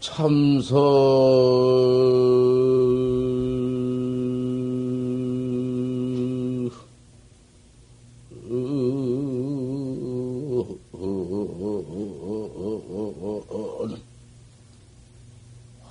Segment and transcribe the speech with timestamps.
[0.00, 0.80] 참선.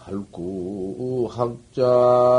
[0.10, 2.30] 활구 학자여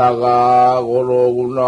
[0.00, 1.60] 자가고로구나.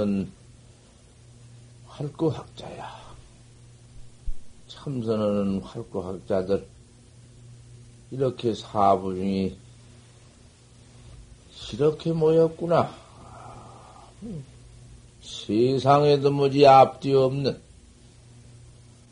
[0.00, 0.32] 참선
[1.86, 3.00] 활구학자야.
[4.66, 6.66] 참선하는 활구학자들
[8.10, 9.58] 이렇게 사부 중이
[11.74, 12.94] 이렇게 모였구나.
[15.20, 17.60] 세상에도 뭐지 앞뒤 없는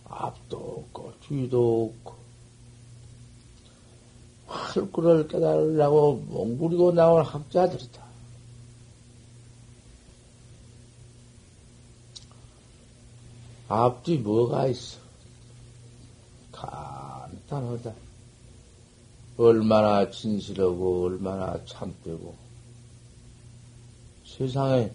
[0.09, 2.15] 앞도 없고 뒤도 없고
[4.47, 8.08] 활구를 깨달으려고 몽구리고 나온 학자들이다.
[13.69, 14.99] 앞뒤 뭐가 있어?
[16.53, 17.95] 간단하다.
[19.37, 22.35] 얼마나 진실하고 얼마나 참되고
[24.25, 24.91] 세상에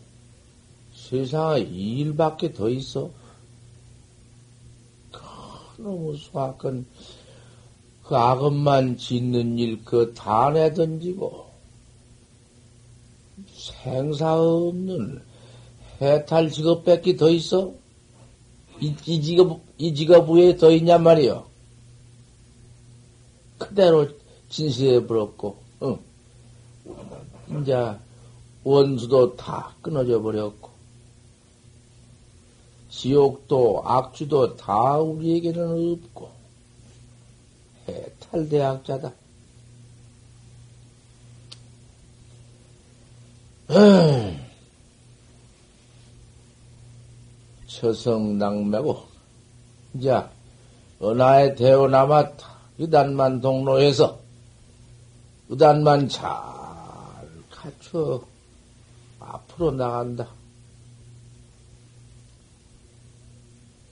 [0.94, 3.10] 세상에 이 일밖에 더 있어.
[5.78, 6.86] 너무 수학은
[8.04, 11.46] 그 악업만 짓는 일그 단에 던지고
[13.48, 15.22] 생사 없는
[16.02, 17.74] 해탈 직업밖에 더 있어.
[18.84, 21.46] 이, 이 직업, 이 직업 위에 더 있냔 말이요.
[23.58, 24.10] 그대로
[24.50, 25.98] 진실해 버렸고, 응.
[27.62, 27.74] 이제
[28.66, 30.70] 원수도 다 끊어져 버렸고,
[32.90, 36.30] 지옥도 악주도 다 우리에게는 없고,
[37.88, 39.14] 해탈대학자다.
[47.74, 49.04] 처성낭매고,
[49.96, 50.24] 이제,
[51.56, 52.54] 대어 남았다.
[52.78, 54.20] 의단만 동로에서,
[55.50, 56.30] 의단만 잘
[57.50, 58.22] 갖춰,
[59.20, 60.28] 앞으로 나간다.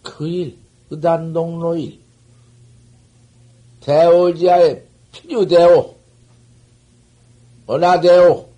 [0.04, 0.58] 그 일,
[0.90, 2.00] 의단 동로 일,
[3.82, 5.96] 대오지하에 필요대오,
[7.70, 8.50] 은하대오,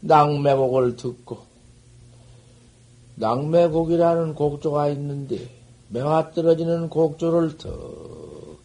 [0.00, 1.51] 낭매곡을 듣고,
[3.22, 5.48] 낭매곡이라는 곡조가 있는데
[5.90, 8.58] 매화 떨어지는 곡조를 더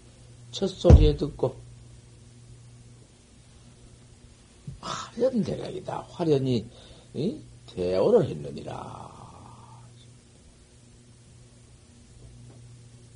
[0.50, 1.56] 첫소리에 듣고
[4.81, 6.07] 화련 대각이다.
[6.09, 6.65] 화련이
[7.13, 7.39] 이?
[7.68, 9.15] 대오를 했느니라.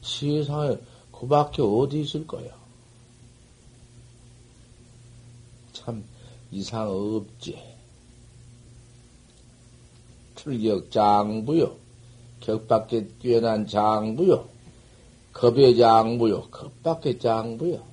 [0.03, 0.77] 세상에
[1.11, 2.51] 그 밖에 어디 있을 거야.
[5.73, 6.03] 참
[6.51, 7.70] 이상 없지.
[10.41, 11.75] 출격 장부요.
[12.39, 14.47] 격밖에 뛰어난 장부요.
[15.33, 16.49] 겁의 장부요.
[16.49, 17.83] 겁밖에 장부요.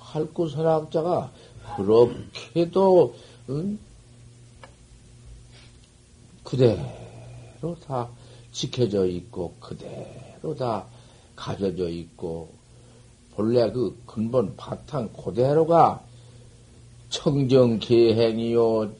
[0.00, 1.32] 활구선학자가
[1.76, 3.14] 그렇게도
[3.50, 3.78] 응?
[6.42, 8.08] 그대로 다
[8.50, 10.86] 지켜져 있고, 그대로 다
[11.36, 12.48] 가져져 있고,
[13.36, 16.07] 본래 그 근본 바탕 그대로가
[17.10, 18.92] 청정계행이요,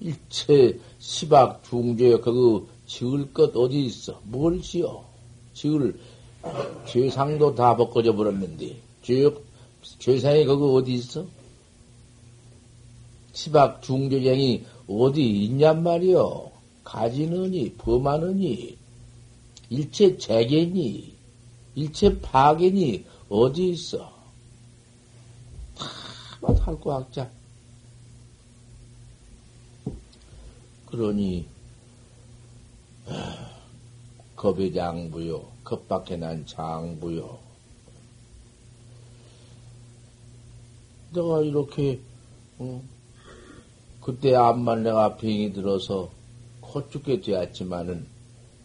[0.00, 4.20] 일체 시박 중죄 그거 지을 것 어디 있어?
[4.24, 5.04] 뭘 지어?
[5.54, 5.98] 지을
[6.86, 9.30] 죄상도 다 벗겨져 버렸는데 죄
[9.98, 11.26] 죄상이 그거 어디 있어?
[13.32, 16.50] 시박 중죄쟁이 어디 있냔 말이여
[16.84, 18.76] 가지느니 범하느니
[19.70, 21.12] 일체 재견이
[21.74, 24.17] 일체 파견이 어디 있어?
[26.40, 27.30] 다 할거 학자.
[30.86, 31.46] 그러니
[34.36, 37.38] 겁의 장부요, 겁밖에 난 장부요.
[41.12, 42.00] 내가 이렇게
[42.58, 42.82] 어,
[44.00, 46.10] 그때 암만 내가 병이 들어서
[46.60, 48.06] 코 죽게 되었지만은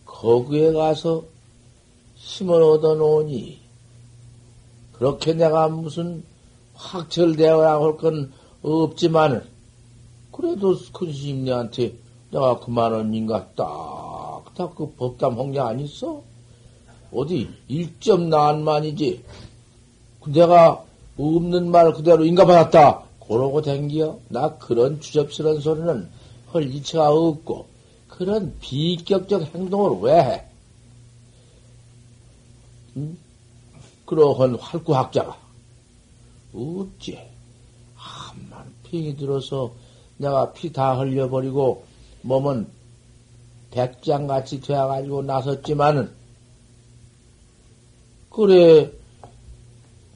[0.05, 1.25] 거기에 가서
[2.15, 3.59] 힘을 얻어놓으니
[4.93, 6.23] 그렇게 내가 무슨
[6.73, 8.31] 확철대어라고 할 건
[8.61, 9.43] 없지만은
[10.31, 11.95] 그래도 큰 스님네한테
[12.31, 14.23] 내가 그만한 인가 딱
[14.55, 16.21] 딱 그 법담 홍량 안 있어?
[17.11, 19.23] 어디 일점 난만이지.
[20.27, 20.83] 내가
[21.17, 23.03] 없는 말 그대로 인가받았다.
[23.27, 24.19] 그러고 댕겨.
[24.29, 26.09] 나 그런 주접스러운 소리는
[26.53, 27.67] 헐 이치가 없고
[28.07, 30.45] 그런 비격적 행동을 왜 해?
[32.97, 33.17] 응?
[34.05, 35.37] 그러한 활구학자가
[36.53, 37.19] 없지.
[37.95, 39.73] 한만 핑이 들어서
[40.17, 41.83] 내가 피 다 흘려버리고
[42.21, 42.67] 몸은
[43.71, 46.11] 백장같이 되어가지고 나섰지만은
[48.29, 48.91] 그래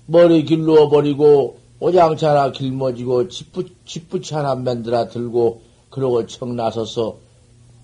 [0.06, 7.18] 머리 길러 버리고 오장치 하나 길머지고 집부, 집부치 하나 만들어 들고 그러고 청 나서서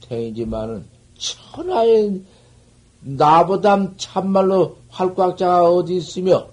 [0.01, 0.85] 태이지만은
[1.17, 2.21] 천하의
[3.01, 6.47] 나보담 참말로 활꽉자가 어디 있으며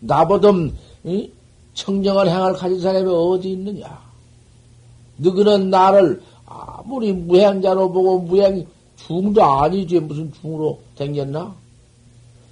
[0.00, 0.76] 나보담
[1.06, 1.30] 이?
[1.74, 3.98] 청정한 행을 가진 사람이 어디 있느냐?
[5.18, 8.66] 너그는 나를 아무리 무행자로 보고 무행
[8.96, 11.54] 중도 아니지 무슨 중으로 댕겼나?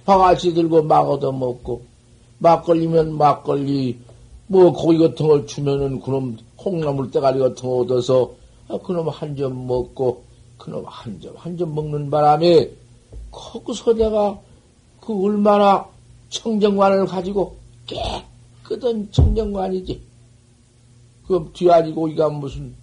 [0.05, 1.81] 바가지 들고 막 얻어먹고
[2.37, 3.97] 막걸리면 막걸리
[4.47, 8.31] 뭐 고기 같은 걸 주면은 그놈 콩나물 대가리 같은 거 얻어서
[8.67, 10.23] 아, 그놈 한 점 먹고
[10.59, 12.69] 그놈 한 점 한 점 먹는 바람에
[13.31, 14.39] 거기서 내가
[15.01, 15.85] 그 얼마나
[16.29, 17.55] 청정관을 가지고
[17.87, 17.97] 깨
[18.67, 20.01] 끗한 청정관이지.
[21.27, 22.73] 그 뒤아지 고기가 무슨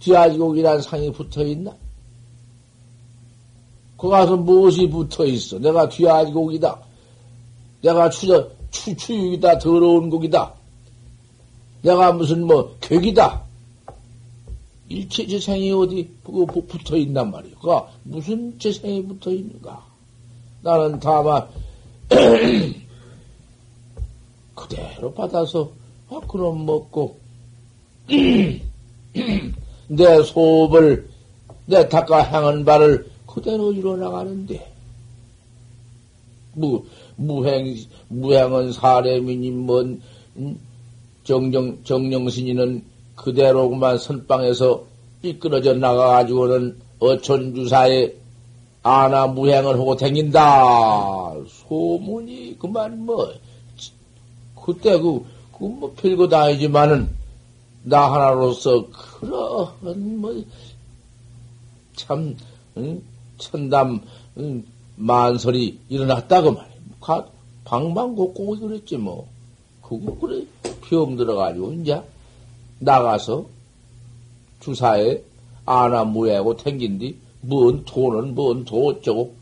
[0.00, 1.74] 뒤아지 고기란 상이 붙어 있나?
[3.96, 5.58] 거 가서 무엇이 붙어 있어?
[5.58, 6.78] 내가 뒤아지 고기다.
[7.82, 9.58] 내가 추저, 추, 추육이다.
[9.58, 10.54] 더러운 고기다.
[11.82, 13.42] 내가 무슨 뭐, 객이다.
[14.88, 17.54] 일체 재생이 어디 붙어 있단 말이야.
[17.60, 17.68] 그
[18.04, 19.84] 무슨 재생이 붙어 있는가?
[20.62, 21.46] 나는 다만
[24.58, 25.70] 그대로 받아서
[26.10, 27.16] 아, 그럼 먹고.
[29.88, 31.08] 내 소업을
[31.66, 34.72] 내 닦아 향한 바를 그대로 이뤄나가는데.
[36.54, 36.84] 무
[37.16, 37.76] 무행
[38.08, 40.00] 무행은 사례미니 뭔
[40.36, 40.58] 음,
[41.24, 42.82] 정정 정령신이는
[43.14, 44.84] 그대로만 선방에서
[45.22, 48.14] 삐끄러져 나가가지고는 어촌주사에
[48.82, 51.34] 아나 무행을 하고 다닌다.
[51.46, 53.28] 소문이 그만 뭐
[54.68, 55.24] 그때 그,
[55.56, 57.08] 그뭐 별거 다 아니지만은,
[57.84, 60.44] 나 하나로서 그러한 뭐,
[61.96, 62.36] 참,
[62.76, 63.02] 응?
[63.38, 64.02] 천담,
[64.36, 64.62] 응?
[64.96, 67.24] 만설이 일어났다고 말이야.
[67.64, 69.26] 방방곡곡이 그랬지 뭐.
[69.80, 70.44] 그거 그래,
[70.82, 72.02] 병 들어가지고, 이제,
[72.78, 73.46] 나가서,
[74.60, 75.22] 주사에
[75.64, 79.34] 아나 무해하고 탱긴디, 뭔 돈은 뭔도 어쩌고,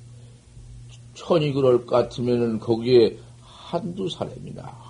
[1.14, 4.85] 천이 그럴 것 같으면은 거기에 한두 사람이나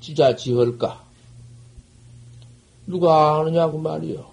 [0.00, 1.04] 지자 지을까?
[2.86, 4.24] 누가 아느냐고 말이요.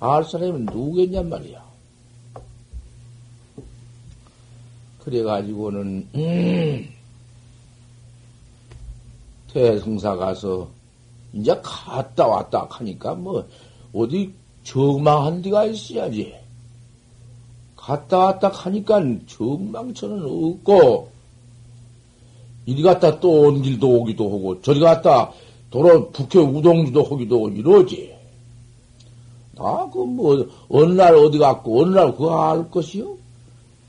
[0.00, 1.64] 알 사람은 누구겠냔 말이야.
[5.00, 6.88] 그래가지고는, 음,
[9.52, 10.70] 대승사 가서,
[11.32, 13.46] 이제 갔다 왔다 하니까 뭐,
[13.92, 14.32] 어디
[14.62, 16.34] 정망한 데가 있어야지.
[17.76, 21.13] 갔다 왔다 하니까 정망처는 없고,
[22.66, 25.30] 이리 갔다 또 온 길도 오기도 하고, 저리 갔다
[25.70, 28.14] 도로 북해 우동주도 하기도 하고, 이러지.
[29.56, 33.16] 나, 그, 뭐, 어느 날 어디 갔고, 어느 날 그거 알 것이요?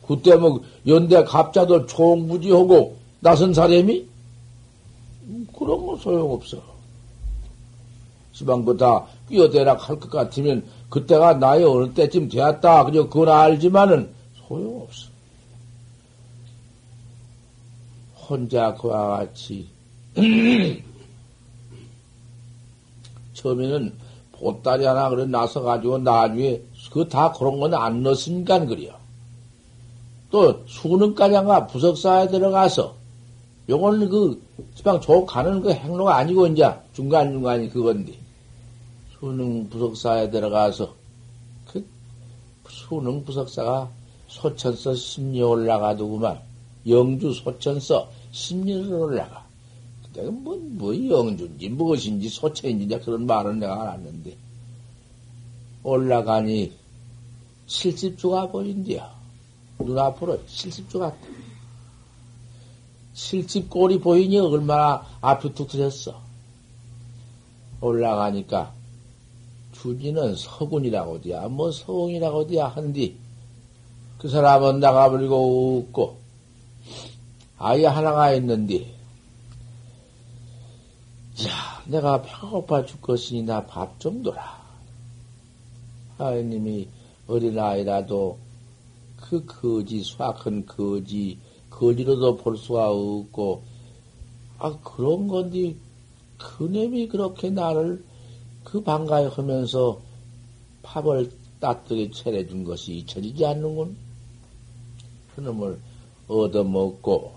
[0.08, 4.06] 그때 뭐, 연대 갑자도 총부지하고, 나선 사람이?
[5.58, 6.58] 그런 거 소용없어.
[8.34, 12.86] 시방 그다 끼어대락 할 것 같으면, 그때가 나의 어느 때쯤 되었다.
[12.86, 14.10] 그저 그건 알지만은
[14.48, 15.15] 소용없어.
[18.28, 19.68] 혼자 그와 같이
[23.34, 23.94] 처음에는
[24.32, 28.94] 보따리 하나 그래 나서 가지고 나중에 그 다 그런 건 안 넣었으니까 그래요.
[30.32, 32.96] 또 수능가량과 부석사에 들어가서
[33.70, 34.42] 요건 그
[34.76, 38.14] 지방 조 가는 그 행로가 아니고 이제 중간 중간이 그건데
[39.20, 40.94] 수능 부석사에 들어가서
[41.66, 41.86] 그
[42.70, 43.90] 수능 부석사가
[44.28, 46.40] 소천서 심리 올라가더구만
[46.88, 49.46] 영주 소천서 심리를 올라가.
[50.14, 54.38] 내가 뭐, 뭐 영주인지 무엇인지 소천인지 그런 말은 내가 알았는데
[55.84, 56.72] 올라가니
[57.68, 59.14] 실집주가 보인디야.
[59.80, 61.16] 눈앞으로 실집주가
[63.14, 66.22] 실집 꼴이 보이니 얼마나 앞이 툭 터졌어.
[67.82, 68.74] 올라가니까
[69.74, 73.18] 주지는 서군이라고 어디야, 뭐 서공이라고 어디야 한디
[74.18, 76.25] 그 사람은 나가버리고 웃고
[77.58, 78.94] 아이 하나가 있는데
[81.48, 84.64] 야 내가 배가 고파 죽겠으니 나 밥 좀 둬라.
[86.18, 86.88] 하느님이
[87.28, 88.38] 어린아이라도
[89.18, 91.38] 그 거지, 수확한 거지,
[91.70, 93.64] 거지로도 볼 수가 없고,
[94.60, 95.76] 아, 그런 건데,
[96.38, 98.04] 그놈이 그렇게 나를
[98.64, 100.00] 그 반가에 하면서
[100.84, 103.98] 밥을 따뜻하게 차려준 것이 잊혀지지 않는군.
[105.36, 105.80] 그놈을
[106.28, 107.34] 얻어먹고,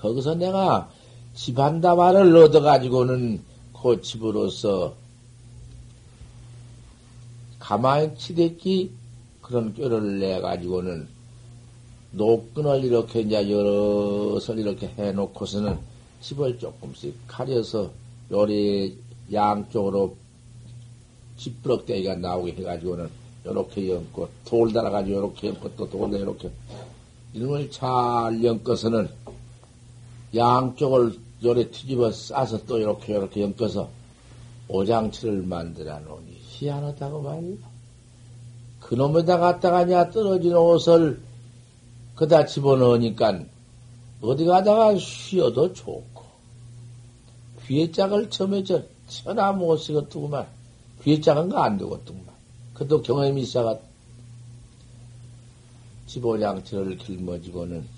[0.00, 0.90] 거기서 내가
[1.34, 3.42] 집 한다발을 얻어가지고는
[3.80, 4.94] 그 집으로서
[7.58, 8.92] 가만히 치댔기
[9.42, 11.08] 그런 뼈를 내가지고는
[12.12, 15.78] 노끈을 이렇게 이제 여럿을 이렇게 해놓고서는
[16.20, 17.90] 집을 조금씩 가려서
[18.30, 18.96] 요리
[19.32, 20.16] 양쪽으로
[21.36, 23.10] 집부럭대기가 나오게 해가지고는
[23.46, 26.50] 요렇게 엮고 돌 달아가지고 요렇게 엮고 또돌 달아 요렇게.
[27.34, 29.08] 이름을 잘 엮어서는
[30.34, 33.88] 양쪽을 요래 뒤집어 싸서 또 이렇게 이렇게 엮어서
[34.68, 37.56] 오장치를 만들어 놓으니 희한하다고 말이야.
[38.80, 41.20] 그놈에다 갖다가냐 떨어진 옷을
[42.14, 43.44] 그다 집어넣으니까
[44.20, 46.24] 어디 가다가 쉬어도 좋고
[47.66, 50.46] 귀에 짝을 처음에 저 천하 못 쓰겠더구만
[51.02, 52.26] 귀에 짝은 거 안 되겠더구만
[52.74, 53.78] 그도 경험이 있어가
[56.06, 57.97] 집오장치를 길머지고는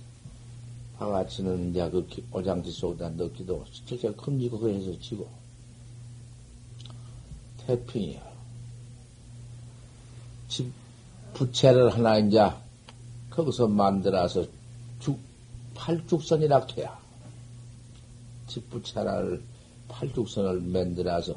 [1.01, 5.27] 방아치는 이제 그 오장치 속에다 넣기도 실제 큼지고 그래서 지고
[7.67, 8.21] 태평이야.
[10.49, 10.71] 집
[11.33, 12.39] 부채를 하나 이제
[13.31, 14.45] 거기서 만들어서
[14.99, 15.19] 죽
[15.75, 16.99] 팔죽선이라 해야
[18.47, 19.43] 집 부채를
[19.89, 21.35] 팔죽선을 만들어서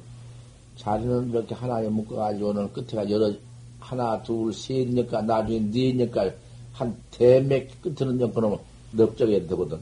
[0.76, 3.32] 자리는 이렇게 하나에 묶어가지고는 끝에가 여러
[3.80, 6.32] 하나 둘셋 년까 나중에 네 년까
[6.74, 9.80] 한 대맥 끝에는 연거는 넓적이 되거든.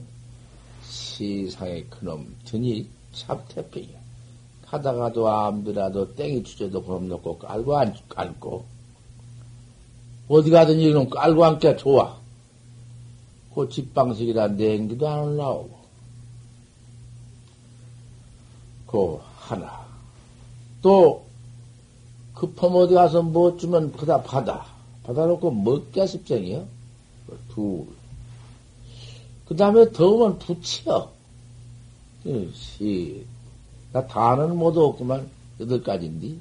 [0.84, 4.00] 세상에 그놈 드니 참 태평이야.
[4.65, 8.65] 하다가도 아무데라도 땡이 주제도 그럼 놓고 깔고 안 깔고
[10.30, 12.18] 어디 가든지 그럼 깔고 앉게 좋아.
[13.53, 15.82] 그 집방식이라 냉기도 안 올라오고
[18.88, 19.86] 그 하나
[20.82, 21.25] 또
[22.34, 24.65] 급하면 어디 가서 뭐 주면 그다 받아
[25.03, 26.65] 받아놓고 먹게 습쟁이요
[27.53, 27.88] 둘
[29.51, 31.12] 그 다음에 더우면 붙여.
[32.53, 33.25] 시.
[33.91, 35.29] 나 다는 모두 없구만.
[35.60, 36.38] 여덟 가지인데.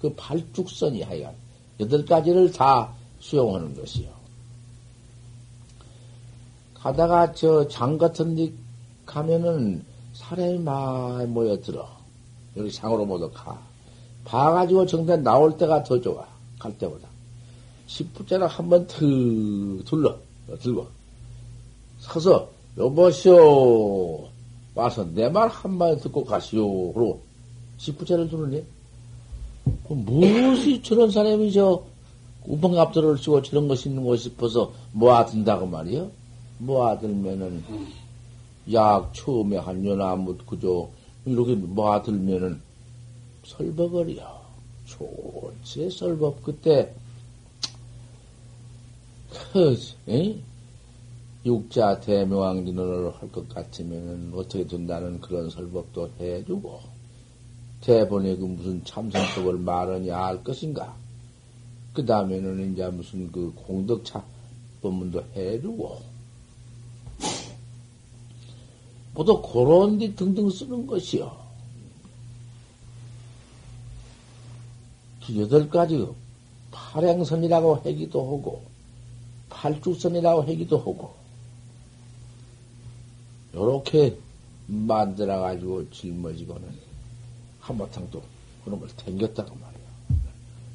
[0.00, 1.34] 그 발죽선이 하여간.
[1.80, 4.08] 여덟 가지를 다 수용하는 것이요.
[6.74, 8.52] 가다가 저 장 같은 데
[9.06, 9.84] 가면은
[10.14, 11.88] 사람이 많이 모여들어.
[12.56, 13.60] 여기 장으로 모두 가.
[14.24, 16.24] 봐가지고 정대 나올 때가 더 좋아.
[16.60, 17.08] 갈 때보다.
[17.88, 20.16] 10분짜리 한번 드, 둘러.
[20.60, 20.86] 들고.
[22.12, 22.48] 서서
[22.78, 24.28] 여보시오.
[24.74, 26.92] 와서 내 말 한마디 듣고 가시오.
[26.92, 27.20] 그러고
[27.78, 28.62] 시부채를 두르니?
[29.88, 31.82] 그 무엇이 저런 사람이 저
[32.44, 36.10] 우방갑들을 쓰고 저런 것이 있는 거 싶어서 모아든다고 말이요
[36.58, 37.64] 모아들면은
[38.72, 40.88] 약 처음에 한 연아무 그저
[41.24, 42.60] 이렇게 모아들면은
[43.44, 44.36] 설버거리요
[44.86, 46.42] 좋지 설법.
[46.44, 46.92] 그때
[49.52, 49.76] 그,
[50.08, 50.36] 에?
[51.46, 56.80] 육자 대명왕진언을 할 것 같으면 어떻게 된다는 그런 설법도 해주고
[57.80, 60.96] 대본에 그 무슨 참선법을 말하냐 할 것인가
[61.94, 64.22] 그 다음에는 이제 무슨 그 공덕차
[64.82, 66.16] 법문도 해주고
[69.16, 71.34] 모두 그런 데 등등 쓰는 것이요.
[75.36, 76.06] 여덟 가지
[76.70, 78.62] 팔행선이라고 하기도 하고,
[79.48, 81.15] 팔주선이라고 하기도 하고,
[83.56, 84.18] 요렇게
[84.66, 86.68] 만들어가지고 짊어지고는
[87.60, 88.22] 한바탕 또
[88.64, 89.86] 그런 걸 댕겼다고 말이야.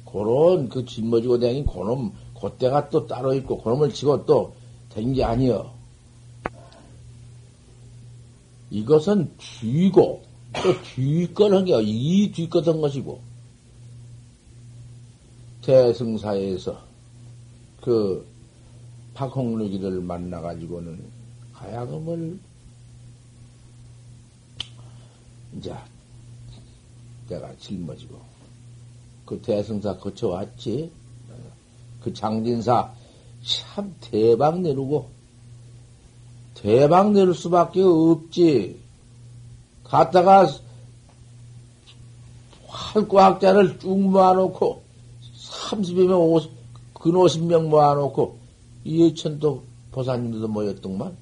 [0.04, 5.72] 그런 그 짊어지고 다닌 그놈, 그때가 또 따로 있고, 그놈을 지고 또된게 아니여.
[8.70, 10.22] 이것은 뒤고,
[10.54, 13.20] 또 뒤거는 게, 이 뒤거던 것이고,
[15.62, 16.78] 대승사에서
[17.80, 18.26] 그
[19.14, 20.98] 박홍루기를 만나가지고는
[21.52, 22.38] 가야금을
[25.56, 25.74] 이제
[27.28, 28.16] 내가 짊어지고
[29.24, 30.90] 그 대승사 거쳐왔지.
[32.00, 32.92] 그 장진사
[33.44, 35.08] 참 대박 내르고
[36.54, 38.80] 대박 내릴 수밖에 없지.
[39.84, 40.48] 갔다가
[42.66, 44.82] 활과학자를 쭉 모아놓고
[45.50, 46.50] 30이면 50,
[46.94, 48.38] 근 50명 모아놓고
[48.84, 51.16] 이천도 보사님들도 모였더만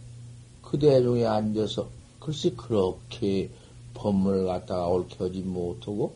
[0.63, 1.89] 그 대중에 앉아서
[2.21, 3.51] 글쎄 그렇게
[4.00, 6.14] 법문을 갖다가 옳게 하지 못하고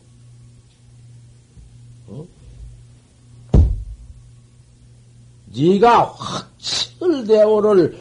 [2.07, 2.25] 어?
[5.55, 6.03] 네가
[6.99, 7.97] 확철대오를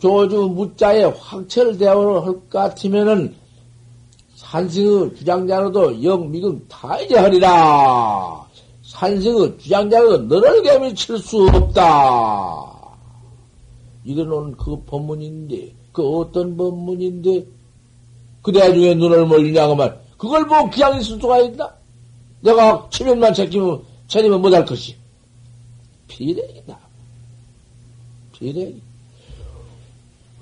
[0.00, 3.34] 조주 무자에 확철대오를 할 것 같으면은
[4.36, 8.48] 산승의 주장자로도 영미금 다 이제 하리라.
[8.82, 12.96] 산승의 주장자로 너를 개미칠 수 없다.
[14.04, 17.46] 이래놓은 그 법문인데, 그 어떤 법문인데,
[18.42, 21.72] 그 대 중에 눈을 멀리냐고만, 그걸 뭐 그냥 있을 수가 있나?
[22.40, 24.96] 내가 체면만 챙기면, 차리면 못할 것이.
[26.08, 26.78] 비례이다.
[28.32, 28.74] 비례.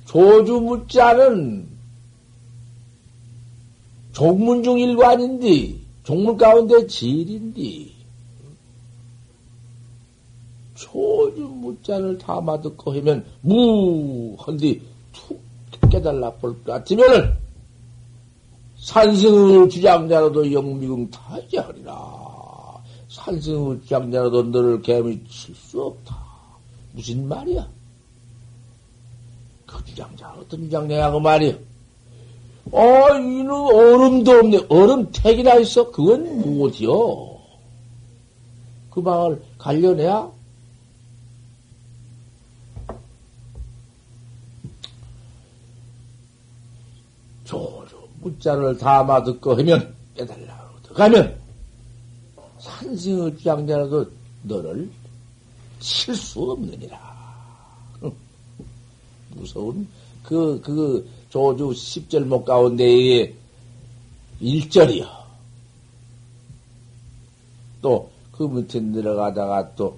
[0.06, 1.68] 조주무자는
[4.12, 7.92] 종문 중 일관인디, 종문 가운데 질인디,
[10.74, 14.80] 조주무자를 다 마듣고 하면, 무, 헌디,
[15.12, 15.40] 툭
[15.90, 17.36] 깨달라 볼 것 같으면은,
[18.88, 21.92] 산승을 주장자로도 영미궁 타자하리라.
[23.10, 26.16] 산승의 주장자로도 너를 개미 칠 수 없다.
[26.92, 27.68] 무슨 말이야?
[29.66, 31.52] 그 주장자, 어떤 주장자야, 그 말이야?
[32.72, 34.66] 어, 이는 얼음도 없네.
[34.70, 35.90] 얼음 택이나 있어?
[35.90, 37.38] 그건 무엇이요?
[38.88, 40.30] 그 방을 갈려내야?
[47.44, 51.38] 조조 문자를 담아 듣고 하면 깨달라고 가면
[52.58, 54.06] 산승의 주장자라도
[54.42, 54.90] 너를
[55.80, 56.98] 칠 수 없느니라.
[59.30, 59.86] 무서운
[60.22, 63.32] 그, 그, 조주 10절목 가운데에
[64.42, 65.08] 1절이요.
[67.80, 69.96] 또, 그 밑에 내려가다가 또,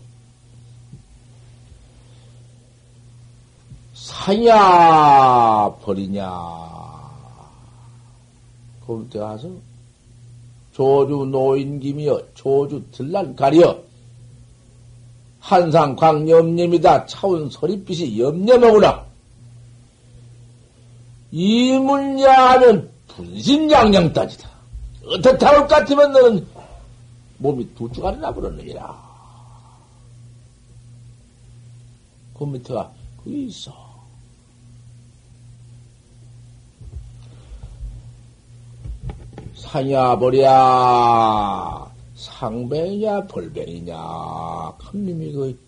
[3.94, 6.79] 사냐, 버리냐.
[8.90, 9.48] 그 밑에 가서,
[10.72, 13.80] 조주 노인김이여, 조주 들란 가리여,
[15.38, 17.06] 한상 광염념이다.
[17.06, 19.06] 차운 서리빛이 염념하구나.
[21.30, 24.50] 이문야하면 분신양양 따지다.
[25.06, 26.46] 어떻다 할 것 같으면 너는
[27.38, 29.08] 몸이 두 주간이 나버렸느니라.
[32.36, 33.89] 그 밑에가 그 있어.
[39.60, 43.94] 사냐 버랴 상배냐 벌배냐
[44.78, 45.58] 큰님이 그,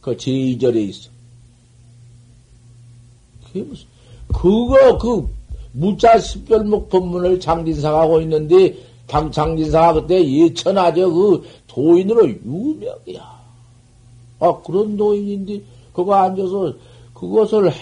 [0.00, 1.10] 그 제2절에 있어.
[3.44, 3.86] 그게 무슨
[4.28, 5.28] 그거, 그,
[5.72, 11.12] 무자 십별목 법문을 장진사가 하고 있는데, 당, 장진사가 그때 예천하죠.
[11.12, 13.36] 그 도인으로 유명이야.
[14.40, 15.62] 아, 그런 도인인데,
[15.92, 16.74] 그거 앉아서,
[17.14, 17.72] 그것을,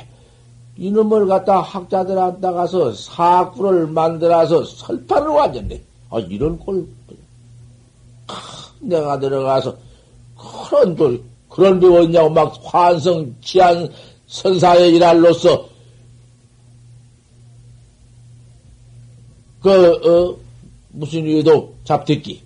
[0.76, 5.80] 이놈을 갖다 학자들한테 가서 사구를 만들어서 설파를 완전네.
[6.10, 6.86] 아, 이런 꼴,
[8.80, 9.76] 내가 들어가서,
[10.36, 11.16] 그런 또,
[11.48, 13.88] 그런 배웠냐고 막 환성, 치안,
[14.26, 15.68] 선사의 일할로서
[19.62, 20.36] 그, 어,
[20.90, 22.42] 무슨 이유도 잡듣기.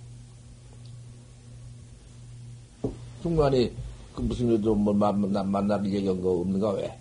[3.23, 3.73] 중간에
[4.15, 6.99] 그 무슨 이유도 뭐 만, 나, 만날 얘기한 거 없는가 왜?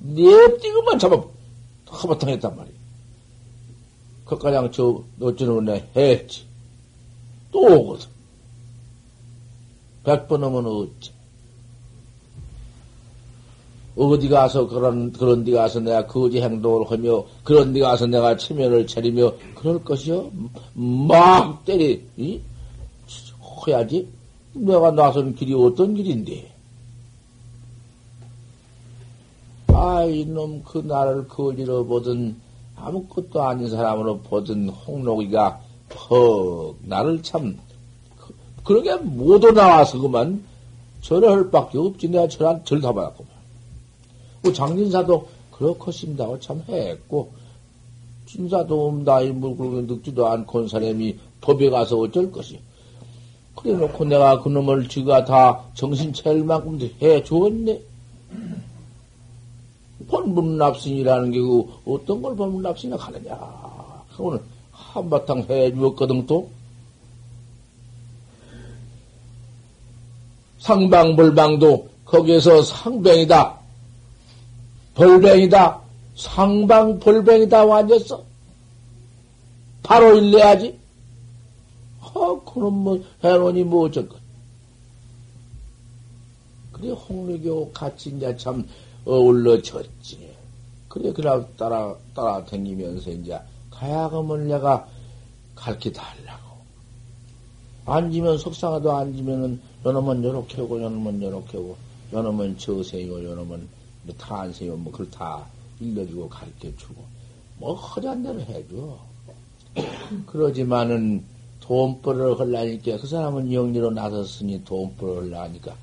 [0.00, 1.22] 냅띠고만 잡아,
[1.90, 2.74] 허바탕 했단 말이야.
[4.24, 6.44] 그까냥 저, 어쩌는 내 했지.
[7.50, 8.06] 또 오거든.
[10.04, 11.10] 백 번 오면 어찌.
[13.96, 18.86] 어디 가서 그런, 그런 데 가서 내가 거지 행동을 하며, 그런 데 가서 내가 체면을
[18.86, 20.30] 차리며, 그럴 것이요?
[20.74, 22.40] 막 때리, 이?
[23.40, 24.08] 커야지.
[24.52, 26.57] 내가 나선 길이 어떤 길인데.
[29.80, 32.36] 아, 이놈 그 나를 거지로 보든
[32.74, 37.58] 아무것도 아닌 사람으로 보든 홍록이가 퍽 나를 참
[38.16, 40.42] 그, 그러게 모두 나와서 그만
[41.00, 43.30] 절을 할 밖에 없지 내가 절한 절 다 받았구만.
[44.42, 46.26] 그 장진사도 그렇것입니다.
[46.40, 47.30] 참 했고
[48.26, 52.58] 진사도 없다 이 물고기 늙지도 않고 사람이 법에 가서 어쩔 것이.
[53.54, 57.80] 그래 놓고 내가 그놈을 지가 다 정신 차릴 만큼 해 주었네.
[60.08, 63.36] 본문납신이라는 게 그 어떤 걸 본문납신이라 하느냐.
[64.16, 64.40] 그거는
[64.72, 66.50] 한바탕 해 주었거든 또.
[70.58, 73.58] 상방불방도 거기에서 상병이다.
[74.94, 75.80] 벌뱅이다.
[76.16, 78.24] 상방벌뱅이다 완졌어.
[79.82, 80.78] 바로 일내야지.
[82.00, 84.08] 어, 그럼 뭐, 해놓으니 뭐 것.
[86.72, 88.66] 그래, 홍리교 같이 이제 참
[89.04, 90.36] 어울러졌지.
[90.88, 93.38] 그래, 그래, 따라, 따라 다니면서 이제
[93.70, 94.86] 가야금을 내가
[95.54, 96.58] 가르쳐 달라고.
[97.86, 101.76] 앉으면 속상하도 앉으면은, 요놈은 요렇게 오고, 요놈은 요렇게 오고,
[102.12, 103.68] 요놈은 저세요, 요놈은
[104.04, 105.46] 뭐 탄세요, 뭐, 그걸 다
[105.80, 107.04] 일러주고 가르쳐 주고,
[107.58, 108.98] 뭐, 허리한 대로 해줘.
[110.26, 111.24] 그러지만은,
[111.68, 115.76] 돈벌을 하려니까 그 사람은 영리로 나섰으니 돈벌을 하려니까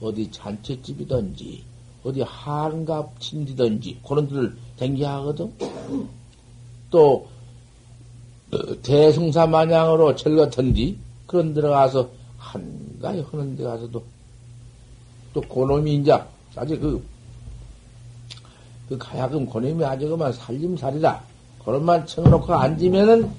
[0.00, 1.62] 어디 잔치집이든지
[2.04, 5.52] 어디 한갑 친디든지 그런 데를 댕겨 하거든.
[6.90, 7.28] 또
[8.52, 12.08] 어, 대승사 마냥으로 절 같은디 그런 데 가서
[12.38, 14.02] 한가히 하는 데 가서도
[15.32, 16.12] 또 고놈이 이제
[16.56, 17.04] 아직 그,
[18.88, 21.22] 그 가야금 고놈이 아주 그만 살림살이라
[21.64, 23.30] 그런만 쳐놓고 앉으면은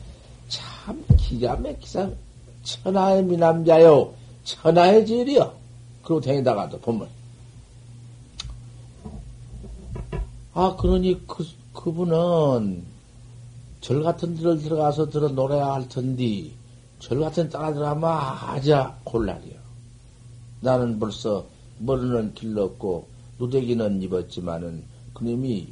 [0.48, 2.16] 참 기가 막히상
[2.64, 4.14] 천하의 미남자요.
[4.44, 5.54] 천하의 질이요.
[6.04, 7.08] 그러고 다니다가도 보면
[10.54, 12.84] 아 그러니 그 그분은
[13.80, 16.52] 절 같은 데를 들어가서 들어 놀아야 할 텐데
[17.00, 19.56] 절 같은 데 따라 들어가면 아자 곤란이요
[20.62, 21.46] 나는 벌써
[21.80, 23.08] 머리는 길렀고
[23.40, 24.84] 누대기는 입었지만은
[25.14, 25.68] 그님이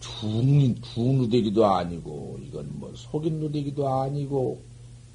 [0.00, 4.60] 중, 중누대기도 아니고, 이건 뭐, 속인 누대기도 아니고,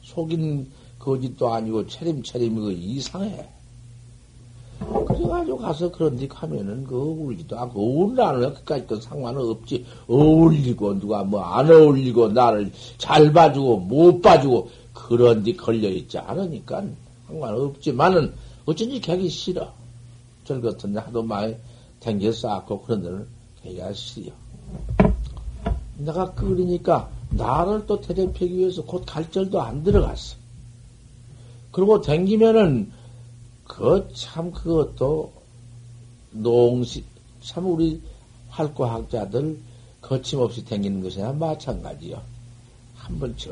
[0.03, 3.49] 속인 거짓도 아니고, 차림차림이 그 이상해.
[4.79, 9.85] 그래가지고 가서 그런 데 가면은 그 울지도 않고, 어울라는 그까지 또 상관은 없지.
[10.07, 16.83] 어울리고, 누가 뭐 안 어울리고, 나를 잘 봐주고, 못 봐주고, 그런 데 걸려있지 않으니까
[17.27, 18.33] 상관없지만은,
[18.65, 19.71] 어쩐지 가기 싫어.
[20.43, 21.55] 절 같은 데 하도 많이
[21.99, 23.27] 댕겨 쌓고 그런 데는
[23.63, 24.31] 가기가 싫어.
[25.97, 30.35] 내가 끓이니까 나를 또 대접하기 위해서 곧 갈절도 안 들어갔어.
[31.71, 32.91] 그리고 댕기면은
[33.67, 35.33] 그 참 그것도
[36.31, 37.03] 농시
[37.41, 38.01] 참 우리
[38.49, 39.57] 활과학자들
[40.01, 42.21] 거침없이 댕기는 것이나 마찬가지요.
[42.95, 43.51] 한번 저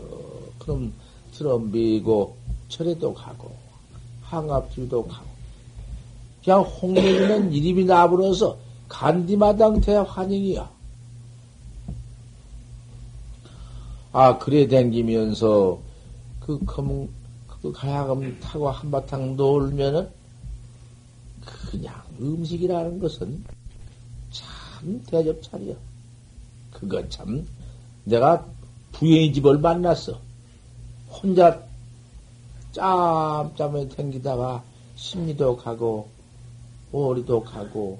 [0.59, 0.93] 그럼
[1.33, 2.35] 드럼비고
[2.69, 3.55] 철에도 가고
[4.23, 5.27] 항압주도 가고
[6.43, 8.57] 그냥 홍매기는 이름이 나불어서
[8.89, 10.71] 간디마당 대환영이야.
[14.11, 15.79] 아, 그래 댕기면서
[16.39, 17.09] 그 검,
[17.63, 20.09] 그 가야금 타고 한바탕 놀면은
[21.71, 23.41] 그냥 음식이라는 것은
[24.31, 25.73] 참 대접차리야.
[26.71, 27.47] 그거 참
[28.03, 28.45] 내가
[28.91, 30.19] 부인의 집을 만났어.
[31.09, 31.63] 혼자
[32.73, 34.61] 짬짬에 댕기다가
[34.95, 36.09] 심리도 가고
[36.91, 37.97] 오리도 가고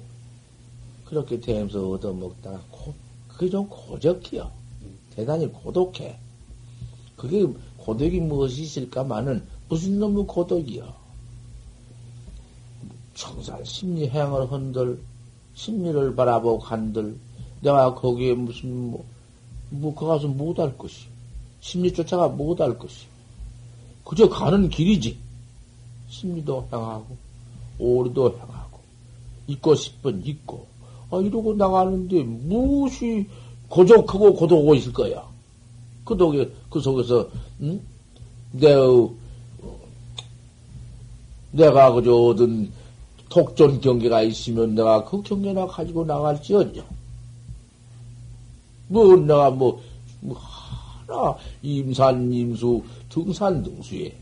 [1.06, 2.92] 그렇게 되면서 얻어먹다가 고,
[3.28, 4.50] 그게 좀 고적해요.
[5.16, 6.18] 대단히 고독해.
[7.16, 7.46] 그게
[7.78, 10.86] 고독이 무엇이 있을까마는 무슨 놈의 고독이요.
[13.16, 15.00] 청산 심리 행을 한들
[15.54, 17.16] 심리를 바라보고 간들
[17.60, 19.04] 내가 거기에 무슨 뭐,
[19.70, 21.06] 뭐, 거 가서 못할 것이.
[21.60, 23.06] 심리 쫓아가 못할 것이.
[24.04, 25.18] 그저 가는 길이지.
[26.08, 27.16] 심리도 행하고,
[27.80, 28.78] 오리도 행하고,
[29.48, 30.68] 있고 싶은 있고,
[31.10, 33.26] 아, 이러고 나가는데 무엇이
[33.68, 35.26] 고족하고 고독하고 있을 거야.
[36.04, 37.28] 그 독에, 그 속에서,
[37.62, 37.80] 응?
[38.52, 38.72] 내,
[41.54, 42.70] 내가 그저 얻은
[43.28, 46.84] 독존 경계가 있으면 내가 그 경계나 가지고 나갈지언정.
[48.88, 49.80] 뭐, 내가 뭐,
[50.20, 54.12] 뭐 하나, 임산, 임수, 등산, 등수에.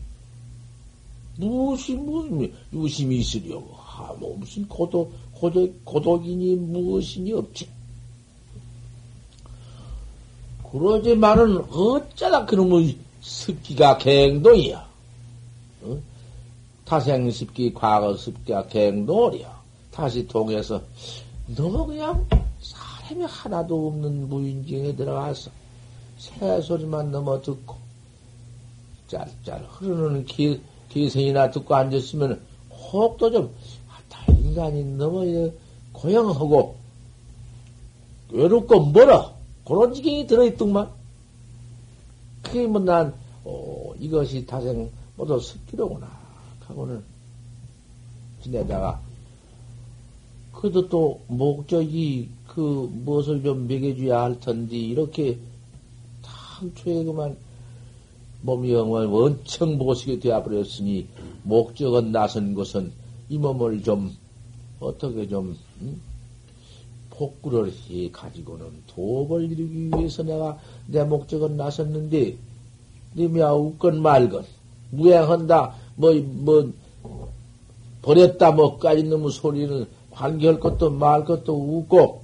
[1.37, 3.75] 무엇이, 무슨, 유심이 있으려고.
[3.77, 7.67] 아, 뭐, 무슨 고독, 고독, 고독이니 무엇이니 없지.
[10.71, 14.92] 그러지만은 어쩌다 그놈의 습기가 갱동이야.
[16.93, 16.99] 어?
[16.99, 19.51] 타생 습기, 과거 습기가 갱도리여.
[19.89, 20.79] 다시 통해서
[21.55, 22.25] 너무 그냥
[22.61, 25.49] 사람이 하나도 없는 무인경에 들어가서
[26.17, 27.75] 새소리만 넘어 듣고
[29.07, 33.55] 짤짤 흐르는 기, 기생이나 듣고 앉았으면 혹도 좀,
[33.89, 35.51] 아, 다 인간이 너무
[35.93, 36.75] 고영하고
[38.29, 39.33] 외롭고 멀어.
[39.65, 40.89] 그런 지경이 들어있더만.
[42.43, 46.22] 그게 뭐 난, 어, 이것이 다생 모두 습기로구나.
[46.73, 47.03] 하고는
[48.41, 48.99] 지내다가
[50.51, 55.37] 그래도 또 목적이 그 무엇을 좀 먹여줘야 할 텐데 이렇게
[56.21, 57.37] 당초에 그만
[58.41, 61.07] 몸이 영원 원청 보시게 되어버렸으니
[61.43, 62.91] 목적은 나선 것은
[63.29, 64.15] 이 몸을 좀
[64.79, 66.01] 어떻게 좀 음?
[67.09, 70.57] 복구를 해 가지고는 도업을 이루기 위해서 내가
[70.87, 72.35] 내 목적은 나섰는데
[73.15, 74.45] 님이야 웃건 말건
[74.91, 76.73] 무행한다 뭐 뭐
[78.01, 82.21] 버렸다 뭐까지 놈의 소리는 관계할 것도 말 것도 웃고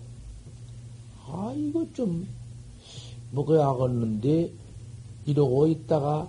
[1.27, 2.27] 아 이거 좀
[3.31, 4.51] 먹어야겠는데
[5.25, 6.27] 이러고 있다가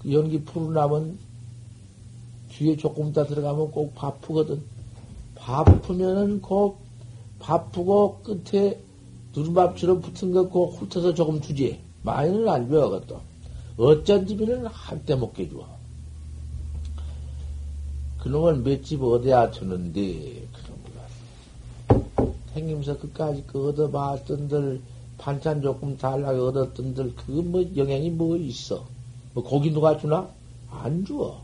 [0.00, 1.18] 그 연기 푸르나면
[2.56, 4.62] 뒤에 조금 더 들어가면 꼭 바쁘거든.
[5.34, 6.78] 바쁘면은 꼭
[7.38, 8.80] 바쁘고 끝에
[9.34, 11.78] 누른밥처럼 붙은 거고 훑어서 조금 주지.
[12.02, 13.20] 많이는 안 줘, 그것도.
[13.76, 15.66] 어쩐 집에는 한때 먹게 줘.
[18.26, 22.02] 그놈을 몇 집 어디야 주는데, 그놈을.
[22.54, 24.80] 생김서 끝까지 그 얻어봤던들,
[25.16, 28.84] 반찬 조금 달라고 얻었던들, 그거 뭐 영향이 뭐 있어?
[29.32, 30.28] 뭐 고기 누가 주나?
[30.68, 31.40] 안 줘.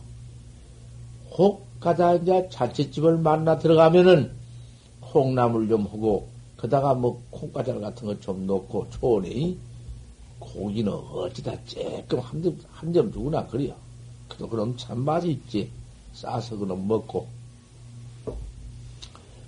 [1.38, 4.32] 혹 가다 이제 자취집을 만나 들어가면은
[5.02, 9.54] 콩나물 좀 하고, 그다가 뭐 콩가잘 같은 거 좀 넣고, 초원에
[10.40, 13.76] 고기는 어찌다 쬐끔 한 점, 한 점 주구나, 그래요.
[14.26, 15.70] 그래도 그럼 참 맛이 있지.
[16.14, 17.26] 싸서 그럼 먹고,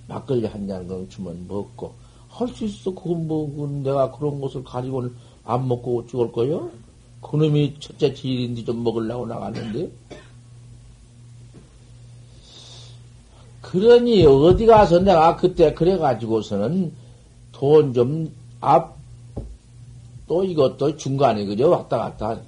[0.09, 1.95] 막걸리 한잔 주면 먹고,
[2.29, 2.93] 할 수 있어.
[2.95, 6.71] 그건 뭐, 그건 내가 그런 것을 가지고는 안 먹고 죽을 거요?
[7.23, 9.91] 그놈이 첫째 지일인데 좀 먹으려고 나갔는데.
[13.63, 16.93] 그러니 어디 가서 내가 그때 그래가지고서는
[17.53, 18.97] 돈 좀 앞,
[20.27, 22.41] 또 이것도 중간에 그저 왔다 갔다.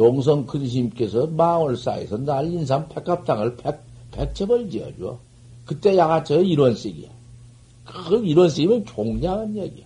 [0.00, 3.80] 용성 그리심께서 망을 쌓여서 날 인삼 백합당을 백,
[4.12, 5.18] 백첩을 지어줘.
[5.66, 7.10] 그때 야가저 이런 식이야.
[7.84, 9.84] 그 식이면 종량한 얘기야.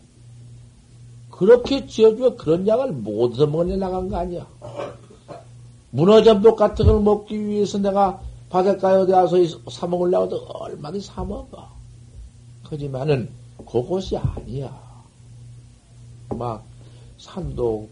[1.30, 4.46] 그렇게 지어줘 그런 약을 못 얻어먹어 나간 거 아니야.
[5.90, 9.36] 문어전복 같은 걸 먹기 위해서 내가 바닷가에 어디 가서
[9.68, 11.68] 사먹으려고 도 얼마든지 사먹어.
[12.62, 13.28] 하지만은
[13.66, 14.72] 그것이 아니야.
[16.28, 16.64] 막
[17.18, 17.88] 산도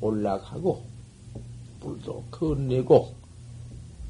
[0.00, 0.95] 올라가고
[1.86, 3.14] 물도 건네고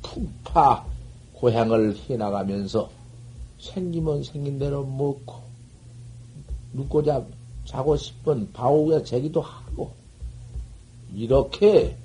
[0.02, 0.86] 풍파
[1.34, 2.88] 고향을 해나가면서
[3.58, 5.34] 생기면 생긴 대로 먹고
[6.72, 7.24] 눕고자
[7.66, 9.90] 자고 싶은 바우에 재기도 하고
[11.14, 11.96] 이렇게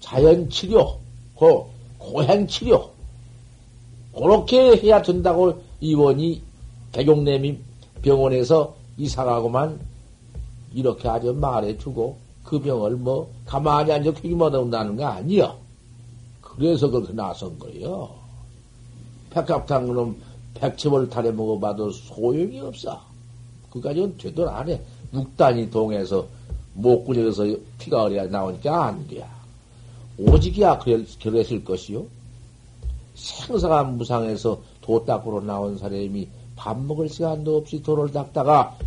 [0.00, 0.98] 자연 치료,
[1.34, 2.90] 고 고향 치료
[4.14, 6.42] 그렇게 해야 된다고 이원이
[6.92, 7.58] 대경내미
[8.02, 9.80] 병원에서 이사가고만
[10.74, 12.23] 이렇게 아주 말해주고
[12.54, 15.58] 그 병을 뭐 가만히 앉아 귀기만 온다는 거 아니여.
[16.40, 18.08] 그래서 그렇게 나선 거예요.
[19.30, 20.16] 백합탕 그놈
[20.54, 23.00] 백첩을 타려 먹어봐도 소용이 없어.
[23.70, 24.80] 그까지는 되도 안 해.
[25.12, 26.26] 육단이 동해서
[26.74, 27.44] 목구멍에서
[27.78, 29.28] 피가 어려야 나오니까 안 돼야.
[30.16, 32.04] 오직이야 그랬을 것이요.
[33.16, 38.78] 생사가 무상해서 도 닦으러 나온 사람이 밥 먹을 시간도 없이 도를 닦다가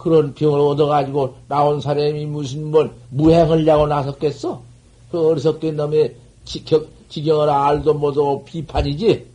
[0.00, 4.62] 그런 병을 얻어가지고 나온 사람이 무슨 뭘 무행을 하고 나섰겠어?
[5.10, 9.26] 그 어리석게 놈의 지경, 지경을 알도 못하고 비판이지?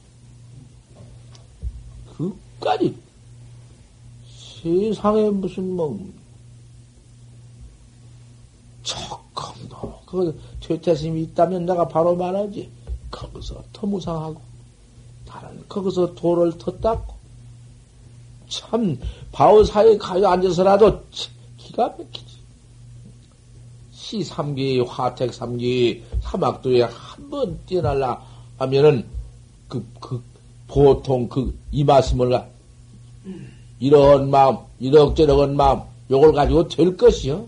[2.18, 2.96] 그까지
[4.64, 6.00] 세상에 무슨 뭐
[8.82, 12.72] 조금도 그 퇴퇴심이 있다면 내가 바로 말하지.
[13.12, 14.42] 거기서 더 무상하고
[15.28, 17.15] 다른 거기서 돌을 더 닦고
[18.48, 19.00] 참
[19.32, 21.04] 바오사에 가여 앉아서라도
[21.58, 22.36] 기가 막히지.
[23.92, 28.22] 시 3기, 화택 3기, 사막도에 한 번 뛰어날라
[28.60, 29.06] 하면은
[29.68, 30.22] 그, 그,
[30.68, 32.42] 보통 그, 이 말씀을
[33.80, 37.48] 이런 마음, 이럭저럭한 마음, 요걸 가지고 될 것이요.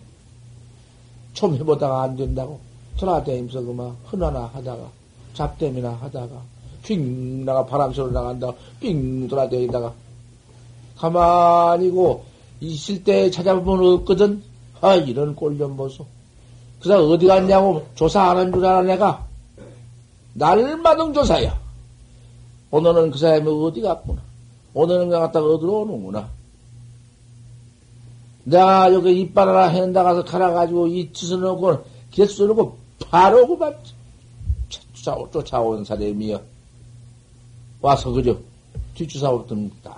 [1.33, 2.59] 좀 해보다가 안 된다고.
[2.97, 4.89] 돌아다니면서 그만 흔하나 하다가,
[5.35, 6.41] 잡담이나 하다가,
[6.83, 9.93] 핑 나가 바람 쐬러 나간다, 삥 돌아다니다가,
[10.97, 12.25] 가만히고
[12.61, 14.41] 있을 때 찾아보면 없거든.
[14.81, 16.05] 아, 이런 꼴좀 보소.
[16.79, 19.25] 그래서 어디 갔냐고 조사 안 한 줄 알아, 내가.
[20.33, 21.59] 날마등 조사야.
[22.69, 24.21] 오늘은 그 사람이 어디 갔구나.
[24.73, 26.29] 오늘은 갔다가 어디로 오는구나.
[28.43, 32.77] 내가 여기 이빨 하나 해낸다 가서 갈아가지고 이 짓을 놓고 개수 놓고
[33.09, 33.75] 바로 그만
[35.31, 36.41] 쫓아온 사람이여.
[37.81, 38.37] 와서 그저
[38.95, 39.95] 뒤쫓아오던 날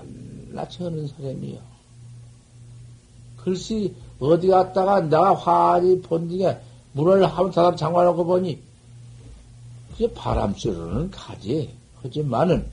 [0.60, 1.58] 라치 하는 사람이여.
[3.38, 6.60] 글쎄, 어디 갔다가 내가 화리 본딩에
[6.92, 8.60] 문을 한번 닫아 장관하고 보니,
[9.92, 11.74] 그게 바람소리는 가지.
[12.02, 12.66] 하지만은,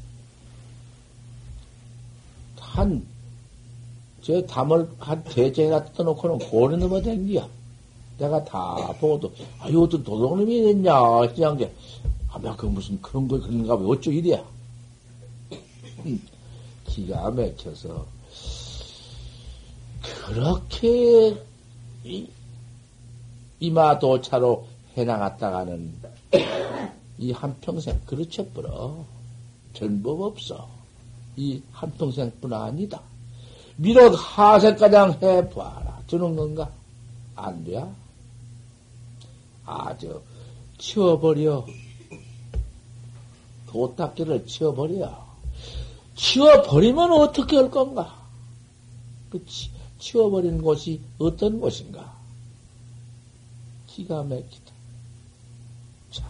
[2.59, 3.07] 한,
[4.23, 7.49] 저 담을 한 대제나 떠놓고는 고리 넘어 댕기야.
[8.19, 10.93] 내가 다 보고도, 아유, 어떤 도둑놈이 됐냐,
[11.35, 11.73] 그냥 게,
[12.33, 13.85] 아, 그 무슨 그런 거 그런가 봐.
[13.85, 14.45] 어쩌 이래야.
[16.87, 18.07] 기가 막혀서,
[20.03, 21.43] 그렇게,
[22.05, 22.29] 이,
[23.61, 25.95] 이마 도차로 해나갔다가는,
[27.19, 29.05] 이 한평생 그르쳐 버려.
[29.73, 30.69] 전법 없어.
[31.37, 33.03] 이 한평생뿐 아니다.
[33.77, 36.01] 미륵 하세가장 해봐라.
[36.07, 36.71] 주는 건가?
[37.35, 37.85] 안 돼.
[39.67, 40.23] 아주,
[40.79, 41.67] 치워버려.
[43.67, 45.26] 도닦기를 치워버려.
[46.17, 48.17] 치워버리면 어떻게 할 건가?
[49.31, 52.17] 그 치, 치워버린 곳이 어떤 곳인가?
[53.87, 54.73] 기가 막히다.
[56.11, 56.25] 자,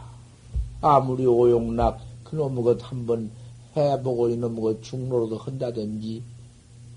[0.81, 3.31] 아무리 오용락 그놈의 것 한번
[3.77, 6.23] 해보고 이놈의 것 중로로도 한다든지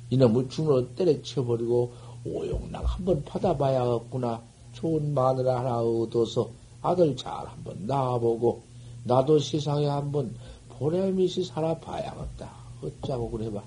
[0.10, 1.94] 이놈의 중로로 때려쳐버리고
[2.26, 4.42] 오용락 한번 받아봐야겠구나.
[4.74, 6.50] 좋은 마누라 하나 얻어서
[6.82, 8.64] 아들 잘 한번 낳아보고
[9.04, 10.36] 나도 세상에 한번
[10.70, 12.59] 보람이시 살아봐야겠다.
[12.84, 13.62] 어쩌고 그래봐.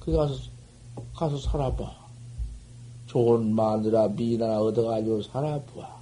[0.00, 0.34] 그 가서
[1.14, 1.90] 가서 살아봐.
[3.06, 5.98] 좋은 마누라 미나 얻어가지고 살아봐.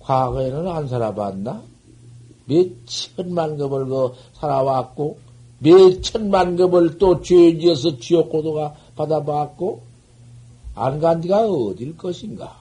[0.00, 1.62] 과거에는 안 살아봤나?
[2.46, 5.18] 몇 천만 급을 그 살아왔고,
[5.60, 9.82] 몇 천만 급을 또 죄지어서 지옥 고도가 받아봤고,
[10.74, 12.54] 안 간 데가 어딜 것인가?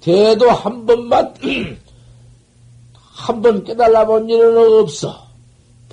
[0.00, 1.34] 대도 한 번만,
[2.94, 5.24] 한 번 깨달아 본 일은 없어.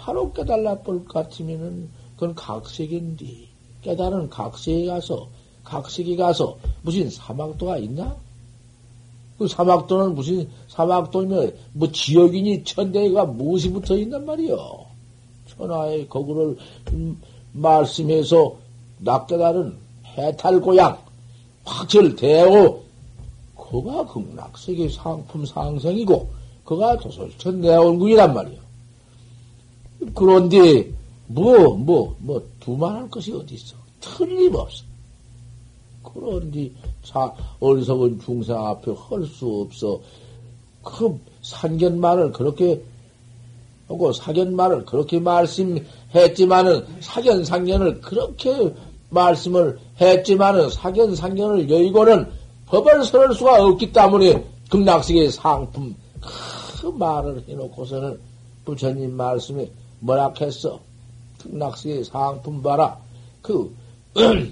[0.02, 3.26] 바로 깨달아 볼 것 같으면은, 그건 각색인데,
[3.84, 5.28] 깨달은 각색에 가서,
[5.64, 8.16] 각색에 가서, 무슨 사막도가 있나?
[9.38, 14.86] 그 사막도는 무슨 사막도면 뭐 지역이니 천대가 무엇이 붙어 있단 말이요.
[15.48, 16.58] 천하의 거구를
[16.94, 17.20] 음,
[17.52, 18.56] 말씀해서
[19.00, 19.78] 낙대다른
[20.16, 21.00] 해탈 고향
[21.64, 22.82] 확철 대오
[23.56, 26.30] 그가 극락세계 상품 상생이고
[26.64, 28.60] 그가 도솔천 내원군이란 말이요.
[30.16, 30.92] 그런데
[31.28, 33.76] 뭐 뭐 뭐 두말할 것이 어디 있어?
[34.00, 34.84] 틀림없어.
[36.04, 36.72] 그런데
[37.04, 40.00] 자, 어리석은 중생 앞에 할 수 없어.
[40.84, 42.82] 그 산견말을 그렇게
[43.88, 48.74] 하고 사견말을 그렇게 말씀했지만은 사견 상견을 그렇게
[49.10, 52.26] 말씀을 했지만은 사견 상견을 여의고는
[52.68, 58.20] 법을 설할 수가 없기 때문에 극락식의 상품 그 말을 해놓고서는
[58.66, 59.70] 부처님 말씀에
[60.02, 60.80] 뭐라 했어?
[61.42, 62.98] 극락식의 상품 봐라.
[63.42, 63.74] 그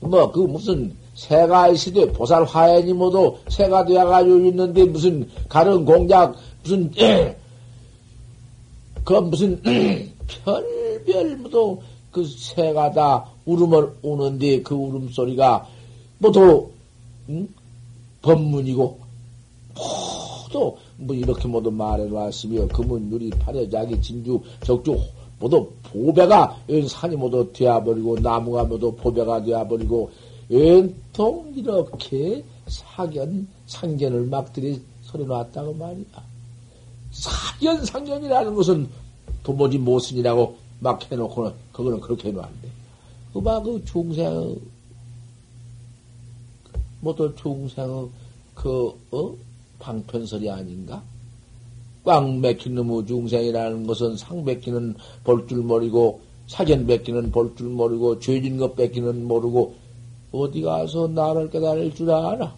[0.00, 6.90] 뭐, 그 무슨 새가 있으되 보살 화연이 모두 새가 되어가지고 있는데 무슨 가른 공작, 무슨,
[9.04, 9.60] 그 무슨
[10.44, 11.78] 별별 모두
[12.12, 15.66] 그 새가 다 울음을 우는데 그 울음소리가
[16.18, 16.70] 모두,
[17.28, 17.48] 응?
[18.22, 18.98] 법문이고,
[19.74, 24.98] 모두 뭐 이렇게 모두 말해놨으며 금은 누리 파려자기 진주 적주
[25.38, 30.10] 모두 보배가 산이 모두 되어버리고 나무가 모두 보배가 되어버리고
[30.50, 36.04] 연통 이렇게 사견 상견을 막 들이 소리 놨다고 말이야.
[37.12, 38.88] 사견 상견이라는 것은
[39.42, 42.68] 도무지 못쓰니라고 막 해놓고는 그거는 그렇게 해놓았는데
[43.32, 44.58] 그봐 그 중생의
[47.00, 48.08] 모두 중생의
[48.54, 49.47] 그 어?
[49.78, 51.02] 방편설이 아닌가?
[52.04, 58.20] 꽉 맥힌 놈의 중생이라는 것은 상 뺏기는 볼 줄 모르고 사견 뺏기는 볼 줄 모르고
[58.20, 59.74] 죄진 것 뺏기는 모르고
[60.32, 62.54] 어디 가서 나를 깨달을 줄 알아.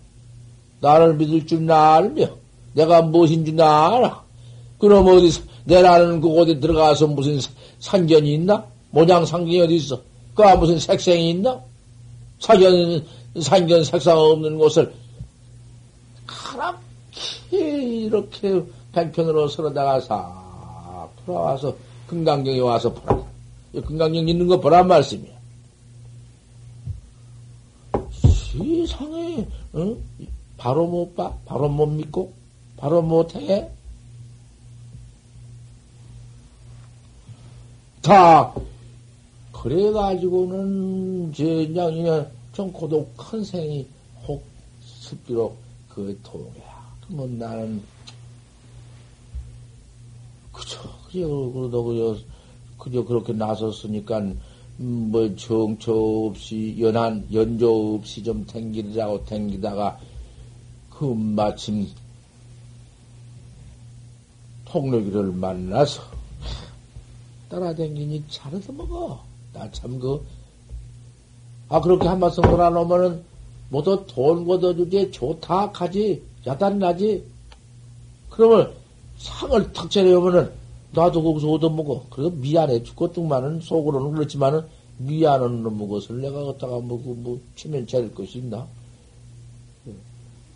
[0.80, 2.28] 나를 믿을 줄 알며
[2.74, 4.22] 내가 무엇인 줄 알아.
[4.78, 7.38] 그럼 어디서 내라는 그곳에 들어가서 무슨
[7.80, 8.64] 상견이 있나?
[8.90, 10.00] 모양 상견이 어디 있어?
[10.34, 11.60] 그 무슨 색생이 있나?
[12.38, 13.04] 사견
[13.38, 14.92] 상견 색상 없는 곳을
[17.50, 21.74] 이렇게 백편으로 서로다가 싹 돌아와서
[22.06, 23.24] 금강경에 와서 보라.
[23.72, 25.38] 금강경 있는 거 보란 말씀이야.
[28.22, 29.46] 세상에,
[29.76, 29.96] 응?
[30.56, 31.32] 바로 못 봐?
[31.44, 32.32] 바로 못 믿고?
[32.76, 33.70] 바로 못 해?
[38.02, 38.52] 다,
[39.52, 43.86] 그래가지고는, 제, 그냥, 그냥, 좀 고독한 생이
[44.26, 44.42] 혹
[44.82, 45.54] 습기로
[45.88, 46.50] 그 통해
[47.10, 47.16] 야.
[47.16, 47.82] 그러면 나는,
[50.52, 52.18] 그저, 그저, 그저,
[52.78, 54.18] 그저 그렇게 나섰으니까,
[54.80, 59.98] 음, 뭐, 정처 없이, 연한, 연조 없이 좀 댕기라고 댕기다가,
[60.90, 61.88] 그 마침,
[64.66, 66.02] 통로기를 만나서,
[67.48, 69.20] 따라댕기니 잘해서 먹어.
[69.52, 70.24] 나 참 그,
[71.68, 73.24] 아, 그렇게 한 말씀 돌아놓으면은,
[73.68, 77.24] 모두 돈 걷어주지, 좋다, 가지, 야단 나지.
[78.30, 78.72] 그러면
[79.18, 80.50] 상을 탁 차려오면은,
[80.92, 82.06] 나도 거기서 얻어먹어.
[82.10, 84.62] 그래서 미안해 죽겠더만은, 속으로는 그렇지만은,
[84.98, 88.66] 미안한 놈의 것을 내가 갖다가 뭐, 그, 뭐, 치면 차릴 것이 있나?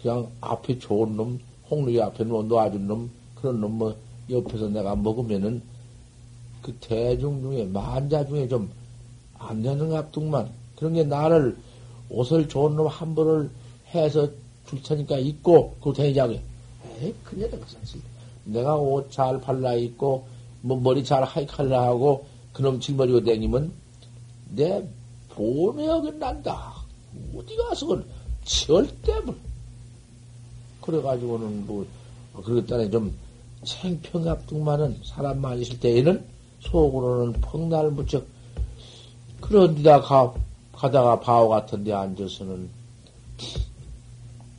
[0.02, 3.96] 그냥 앞에 좋은 놈, 홍루기 앞에 놓아준 놈, 그런 놈, 뭐,
[4.30, 5.62] 옆에서 내가 먹으면은,
[6.62, 8.84] 그 대중 중에, 만자 중에 좀
[9.38, 11.56] 안 되는 갑둥만, 그런 게 나를
[12.08, 13.50] 옷을 좋은 놈 한 벌을
[13.94, 14.28] 해서
[14.66, 16.42] 줄 테니까 입고, 그 대장에.
[17.00, 17.66] 에이, 큰일이다, 그
[18.44, 20.26] 내가 옷 잘 발라 입고,
[20.62, 23.72] 뭐 머리 잘 하이칼라 하고, 그놈 짊어지고 다니면,
[24.54, 24.86] 내
[25.30, 26.74] 보험에 어긋난다.
[27.36, 28.06] 어디 가서 그
[28.44, 29.34] 절대 뭐.
[30.80, 31.86] 그래가지고는 뭐,
[32.44, 33.14] 그랬다니 좀
[33.64, 36.24] 챙평갑둥만은 사람만 있을 때에는
[36.60, 38.26] 속으로는 펑날 무척
[39.40, 40.34] 그런 데다 가,
[40.72, 42.68] 가다가 바오 같은 데 앉아서는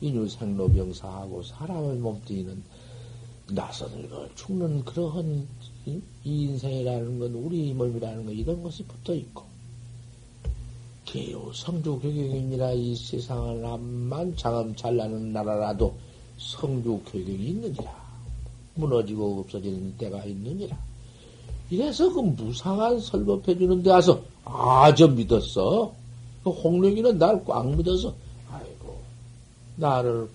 [0.00, 2.62] 인유생로병사하고 사람을 몸뚱이는
[3.48, 5.46] 나서들고 죽는 그러한
[5.86, 9.44] 이 인생이라는 건 우리 몸이라는 건 이런 것이 붙어 있고
[11.04, 15.94] 개요 성주 교경이니라 이 세상을 암만 장엄 잘나는 나라라도
[16.38, 18.06] 성주 교경이 있느니라.
[18.74, 20.76] 무너지고 없어지는 때가 있느니라.
[21.70, 25.92] 이래서 그 무상한 설법해 주는 데 와서 아 저 믿었어.
[26.44, 28.12] 그 홍룡이는 날 꽉 믿어서
[29.76, 30.28] 나를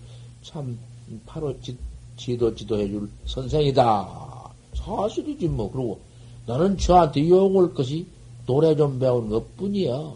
[0.43, 0.77] 참
[1.25, 1.77] 바로 지,
[2.17, 4.51] 지도 지도해 줄 선생이다.
[4.73, 5.71] 사실이지 뭐.
[5.71, 5.99] 그러고
[6.45, 8.07] 나는 저한테 욕을 것이
[8.45, 10.13] 노래 좀 배운 것 뿐이야.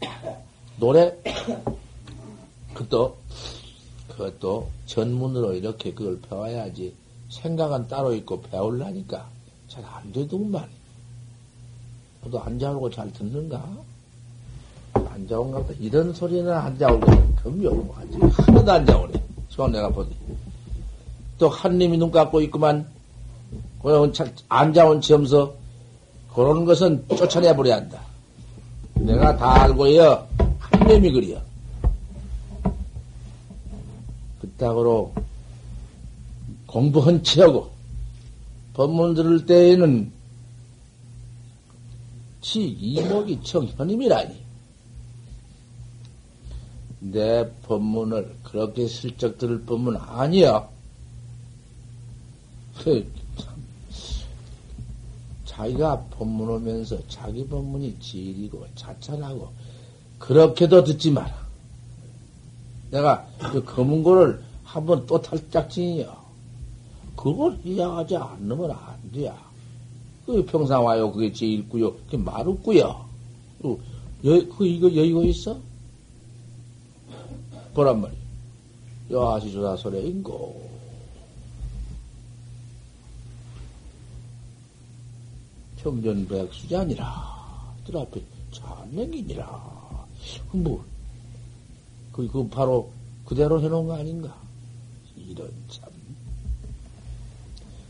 [0.78, 1.16] 노래
[2.74, 3.16] 그것도
[4.08, 6.94] 그것도 전문으로 이렇게 그걸 배워야지.
[7.28, 9.28] 생각은 따로 있고 배울라니까.
[9.68, 10.68] 잘 안 되더구만.
[12.22, 13.84] 너도 앉아오고 잘 듣는가?
[15.14, 15.74] 앉아온가 보다.
[15.80, 17.06] 이런 소리는 앉아오고,
[17.42, 18.18] 금요하지.
[18.32, 19.12] 하나도 앉아오네.
[19.48, 20.10] 저건 내가 보니.
[21.38, 22.88] 또 한님이 눈 감고 있구만.
[23.80, 24.12] 그런
[24.48, 25.54] 앉아온 점서,
[26.34, 28.00] 그런 것은 쫓아내버려야 한다.
[28.94, 30.26] 내가 다 알고요.
[30.58, 31.40] 한님이 그려.
[34.40, 35.12] 그따구로
[36.66, 37.70] 공부한 체하고,
[38.72, 40.12] 법문 들을 때에는
[42.40, 44.43] 지 이목이 청현임이라니.
[47.12, 50.66] 내 법문을 그렇게 슬쩍 들을 법문 아니야.
[52.82, 53.06] 그,
[55.44, 59.50] 자기가 법문 오면서 자기 법문이 질이고 자찬하고
[60.18, 61.44] 그렇게도 듣지 마라.
[62.90, 66.24] 내가 그 검은고를 한번 또 탈짝지냐.
[67.16, 69.36] 그걸 이해하지 않으면 안 돼야.
[70.24, 71.12] 그 평상 와요.
[71.12, 71.94] 그게 제일 꾸요.
[71.94, 73.04] 그게 말 없고요.
[73.60, 73.78] 그,
[74.24, 75.58] 여, 그, 이거 여의고 있어?
[77.74, 78.18] 보란 말이야.
[79.10, 80.64] 여하시조사 소래 인고.
[85.82, 87.04] 평전백수자니라.
[87.84, 88.22] 들 앞에
[88.52, 89.74] 참맹이니라.
[90.50, 90.82] 그 뭐,
[92.12, 92.90] 그, 그 바로
[93.26, 94.34] 그대로 해놓은 거 아닌가?
[95.16, 95.90] 이런 참.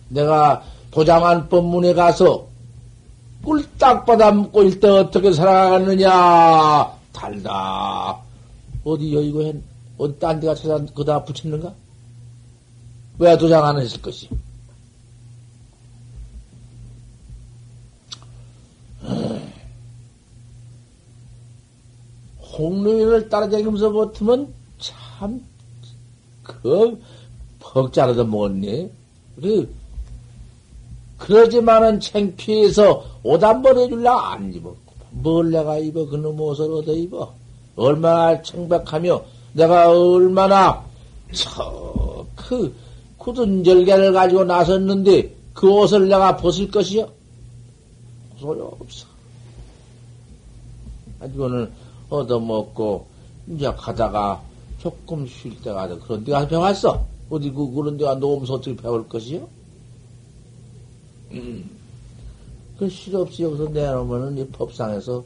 [0.09, 2.47] 내가 도장한 법문에 가서
[3.45, 6.93] 꿀딱 받아 먹고 있을 때 어떻게 살아가느냐?
[7.13, 8.19] 달다.
[8.85, 9.57] 어디 여의고 했,
[9.99, 11.75] 어디 딴 데가 찾아, 그다 붙였는가?
[13.19, 14.29] 왜 도장 안 했을 것이?
[22.57, 25.41] 홍루인을 따라다니면서 버티면 참,
[26.43, 27.01] 그,
[27.59, 28.91] 퍽 자르다 먹었네.
[29.37, 29.67] 그래,
[31.19, 34.75] 그러지만은 창피해서 옷 한 번 해줄라 안 입어.
[35.11, 36.07] 뭘 내가 입어?
[36.07, 37.35] 그놈 옷을 얻어 입어.
[37.77, 39.25] 얼마나 청백하며
[39.55, 40.85] 내가 얼마나
[41.33, 42.75] 저그
[43.19, 47.09] 굳은 절개를 가지고 나섰는데 그 옷을 내가 벗을 것이요?
[48.39, 49.07] 소용없어.
[51.21, 51.71] 가지고는
[52.11, 53.07] 얻어먹고
[53.49, 54.43] 이제 가다가
[54.79, 57.07] 조금 쉴 때가 그런 데가 배웠어.
[57.31, 59.49] 어디 그 그런 데가 어떻게 배울 것이요?
[61.33, 61.71] 음.
[62.79, 65.25] 그 실없이 여기서 내놓으면은 이 법상에서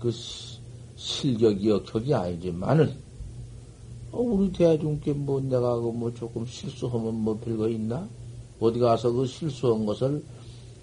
[0.00, 0.58] 그 시,
[0.96, 2.92] 실격이여 격이 아니지만은 어,
[4.12, 8.06] 우리 대중께 뭐 내가 그뭐 조금 실수하면 뭐 별거 있나?
[8.60, 10.22] 어디 가서 그 실수한 것을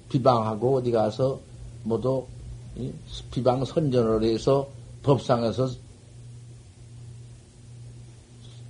[0.10, 1.40] 비방하고 어디 가서
[1.84, 2.28] 뭐도
[3.32, 4.68] 비방 선전을 해서
[5.04, 5.70] 법상에서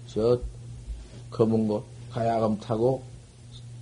[0.08, 0.40] 저
[1.32, 3.04] 검은 거 가야금 타고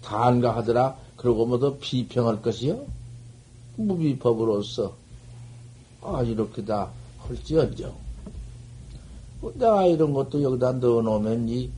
[0.03, 0.95] 다한가 하더라.
[1.15, 2.86] 그러고 뭐도 비평할 것이요?
[3.78, 4.93] 무비법으로서
[6.03, 8.07] 아 이렇게 다 할지언정
[9.41, 11.69] 내가 이런 것도 여기다 넣어놓으면 이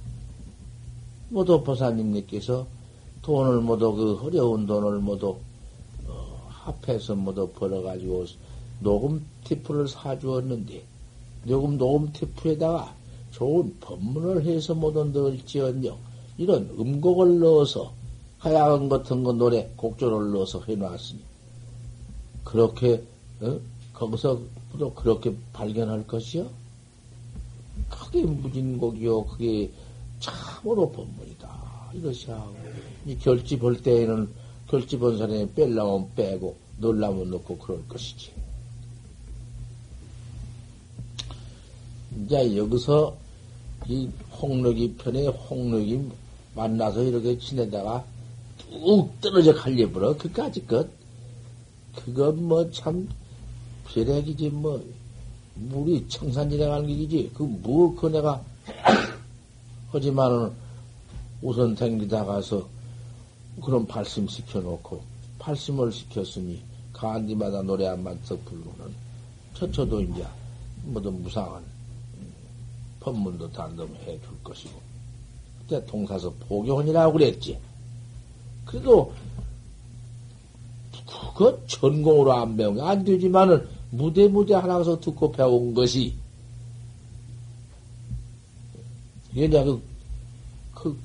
[1.30, 2.66] 모두 보사님께서
[3.22, 5.38] 돈을 모두 그 어려운 돈을 모두
[6.08, 8.26] 어, 합해서 모두 벌어가지고
[8.80, 10.84] 녹음 티프를 사주었는데
[11.46, 12.96] 녹음 녹음 티프에다가
[13.32, 15.98] 좋은 법문을 해서 모두 넣을지언정
[16.38, 17.92] 이런 음곡을 넣어서
[18.40, 21.20] 하야금 같은 거 노래 곡조를 넣어서 해놨으니
[22.46, 23.04] 그렇게
[23.42, 23.60] 어?
[23.94, 24.40] 거기서
[24.80, 26.59] 또 그렇게 발견할 것이요?
[28.10, 29.26] 그게 무진곡이요.
[29.26, 29.70] 그게
[30.20, 31.92] 참으로 법문이다.
[31.94, 32.52] 이것이야.
[33.06, 34.30] 이 결지 볼 때에는
[34.68, 38.32] 결지 본 사람이 뺄라면 빼고 놀라면 넣고 그럴 것이지.
[42.24, 43.16] 이제 여기서
[43.88, 44.10] 이
[44.42, 46.10] 홍록이 편에 홍록이
[46.56, 48.04] 만나서 이렇게 지내다가
[48.58, 50.18] 뚝 떨어져 갈려버려.
[50.18, 50.90] 그까지 것.
[51.96, 53.08] 그건 뭐참
[53.88, 54.84] 별액이지 뭐
[55.60, 58.42] 물이 청산 지나가는 길이지 그 뭐 그 내가
[59.92, 60.52] 하지만은
[61.42, 62.68] 우선 댕기다 가서
[63.64, 65.02] 그런 발심 시켜놓고
[65.40, 66.62] 발심을 시켰으니
[66.94, 68.94] 간디마다 노래 한번 썩 부르고는
[69.56, 70.26] 처처도 이제
[70.84, 71.64] 뭐든 무상한
[73.00, 74.80] 법문도 단덤해 줄 것이고
[75.60, 77.58] 그때 동사서 포교혼이라고 그랬지.
[78.66, 79.14] 그래도
[81.08, 86.14] 그거 전공으로 안 배운 게 안 되지만은 무대 무대 하나서 듣고 배운 것이
[89.32, 90.98] 이게 이제 그,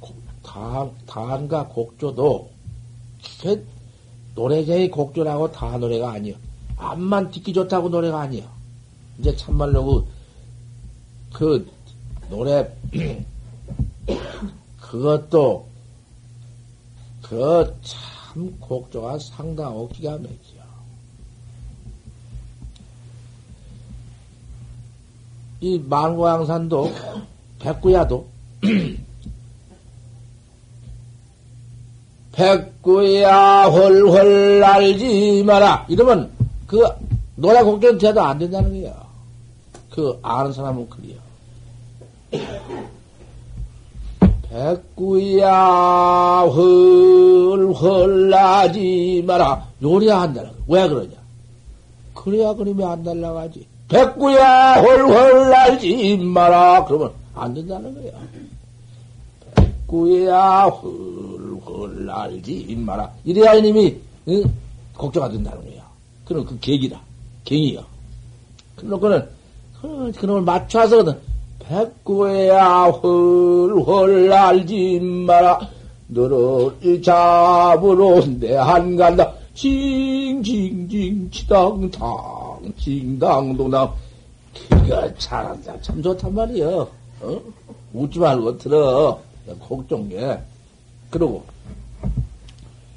[0.00, 2.50] 그, 다, 다한가 곡조도
[3.40, 3.66] 그
[4.34, 6.36] 노래자의 곡조라고 다 노래가 아니야.
[6.76, 8.50] 암만 듣기 좋다고 노래가 아니야.
[9.18, 10.06] 이제 참말로
[11.32, 11.70] 그, 그
[12.30, 12.74] 노래,
[14.80, 15.66] 그것도,
[17.22, 20.51] 그 참 곡조가 상당하고 기가 막혀.
[25.62, 26.92] 이 만고양산도
[27.60, 28.26] 백구야도
[32.32, 36.32] 백구야 헐헐 알지 마라 이러면
[36.66, 36.82] 그
[37.36, 39.06] 노래 곡전 돼도 안 된다는 거야.
[39.88, 41.20] 그 아는 사람은 그래요.
[44.50, 50.60] 백구야 헐헐 하지 마라 요리한다는 거야.
[50.66, 51.12] 왜 그러냐?
[52.14, 53.71] 그래야 그러면 안 날라가지.
[53.92, 56.84] 백구야 홀홀 날지 마라.
[56.86, 58.12] 그러면 안 된다는 거야.
[59.54, 63.10] 백구야 홀홀 날지 마라.
[63.24, 63.96] 이래야 이님이
[64.28, 64.42] 응?
[64.96, 65.82] 걱정가 된다는 거야.
[66.24, 67.00] 그럼 그 계기다.
[67.44, 67.82] 갱이야.
[68.76, 69.28] 그러고는
[70.16, 71.18] 그놈을 맞춰서거든.
[71.60, 75.60] 백구야 홀홀 날지 마라.
[76.08, 79.32] 너를 잡으러 내 한 간다.
[79.54, 82.51] 징징징 치당당.
[82.76, 83.94] 징당동당
[84.68, 85.80] 그가 잘한다.
[85.80, 86.90] 참 좋단 말이여.
[87.20, 87.40] 어?
[87.92, 89.20] 웃지 말고 들어.
[89.60, 90.40] 곡종게.
[91.10, 91.44] 그러고,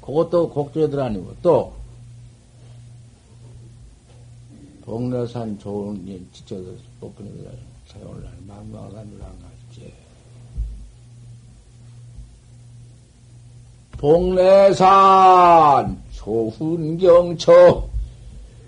[0.00, 1.74] 그것도 곡종애들 아니고, 또,
[4.84, 7.58] 동네산 좋은 일, 지쳐서 뽑히는 날,
[7.88, 9.92] 사용을 날, 망망산을 안 갔지.
[13.98, 17.88] 동네산 조훈경처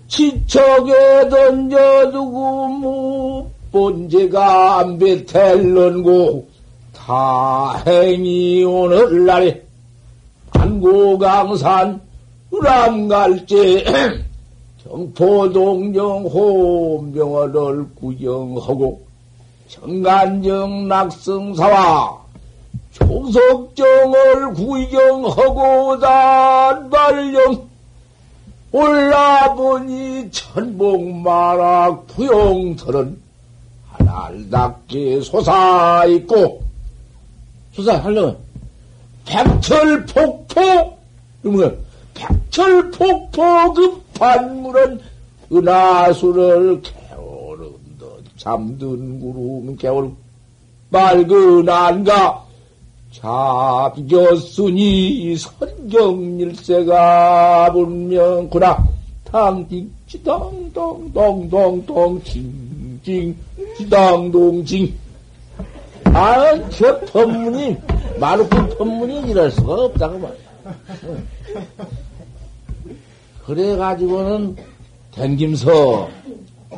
[0.09, 6.47] 지척에 던져두고 무 본제가 안 배텔런고
[6.95, 9.63] 다행히 오늘날에
[10.51, 12.01] 안고강산
[12.49, 13.85] 우람갈제
[14.83, 19.01] 경포동정 호명어를 구경하고
[19.67, 22.17] 청간정 낙성사와
[22.93, 27.68] 조석정을 구경하고 단발령
[28.71, 33.19] 올라보니 천복마락 부용털은
[33.87, 36.61] 하나답게 솟아있고
[37.73, 38.37] 솟아하려면
[39.25, 40.97] 백철폭포
[41.41, 41.79] 그러면
[42.13, 44.99] 백철폭포 그 반물은
[45.51, 50.11] 은하수를 개오른 듯 잠든 구름 개울
[50.89, 52.48] 맑은 안가
[53.11, 55.05] 잡겼으니
[55.37, 56.93] 선경일세가
[57.73, 58.87] 분명구나.
[59.25, 63.35] 당딩 지당동동동동 징징
[63.77, 64.97] 지당동징
[66.05, 67.77] 아, 저 법문이
[68.19, 70.39] 마루큰 법문이 이럴 수가 없다고 말이야.
[73.45, 74.55] 그래가지고는
[75.11, 76.09] 댕김서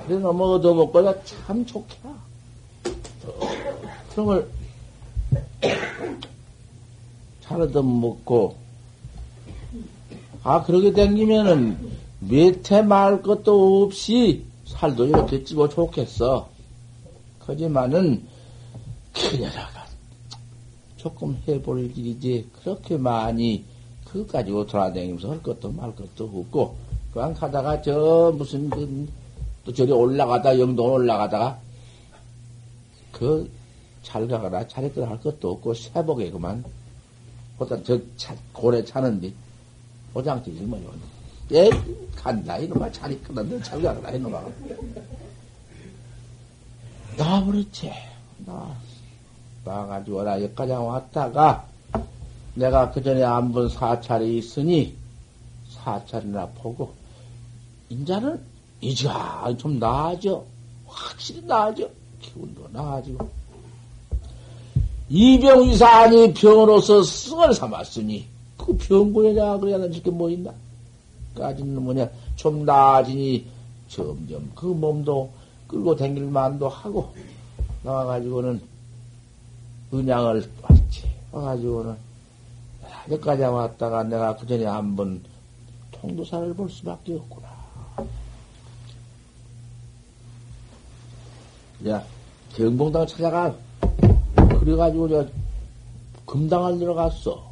[0.05, 2.09] 그래 넘어 얻어먹고야 참 좋겠다.
[4.11, 4.45] 그런 걸
[7.41, 8.55] 잘 얻어먹고.
[10.43, 11.77] 아 그러게 댕기면은
[12.19, 16.49] 몇해 말 것도 없이 살도 이렇게 찌고 좋겠어.
[17.39, 18.23] 하지만은
[19.13, 19.85] 그녀라가
[20.97, 22.47] 조금 해볼 일이지.
[22.61, 23.63] 그렇게 많이
[24.05, 26.75] 그거 가지고 돌아다니면서 할 것도 말 것도 없고.
[27.13, 29.07] 그냥 가다가 저 무슨 그,
[29.65, 31.59] 또 저리 올라가다 영동 올라가다가
[33.11, 33.49] 그
[34.03, 36.63] 잘 가거나 잘했거나 할 것도 없고 새복에 그만.
[37.57, 39.31] 보다 저 차, 고래 차는데
[40.13, 40.91] 오장지 뭐요
[41.51, 41.69] 예
[42.15, 42.57] 간다.
[42.57, 44.43] 이놈아 잘 있거나 너잘 가거나 이놈아.
[47.17, 47.91] 나버렸지.
[48.45, 48.75] 나
[49.63, 51.67] 나가지고 나 여기까지 왔다가
[52.55, 54.95] 내가 그 전에 안 본 사찰이 있으니
[55.69, 56.93] 사찰이나 보고
[57.89, 58.41] 인자는
[58.81, 60.43] 이제가 좀 나아져.
[60.87, 61.89] 확실히 나아져.
[62.21, 63.29] 기운도 나아지고
[65.13, 68.25] 이병위사니 병으로서 승을 삼았으니
[68.57, 70.53] 그 병군에다 그래야 될게 뭐 있나?
[71.35, 73.45] 까지는 뭐냐 좀 나아지니
[73.89, 75.29] 점점 그 몸도
[75.67, 77.13] 끌고 댕길 만도 하고
[77.83, 78.61] 나와가지고는
[79.93, 81.03] 은양을 왔지.
[81.33, 81.95] 와가지고는
[83.09, 85.21] 여기까지 왔다가 내가 그 전에 한 번
[85.91, 87.49] 통도사를 볼 수밖에 없구나.
[91.89, 92.03] 야,
[92.55, 93.53] 경봉당 찾아가.
[94.61, 95.27] 그래가지고 저
[96.27, 97.49] 금당을 들어갔어.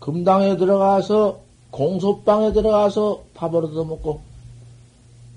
[0.00, 4.20] 금당에 들어가서 공소방에 들어가서 밥을 얻어먹고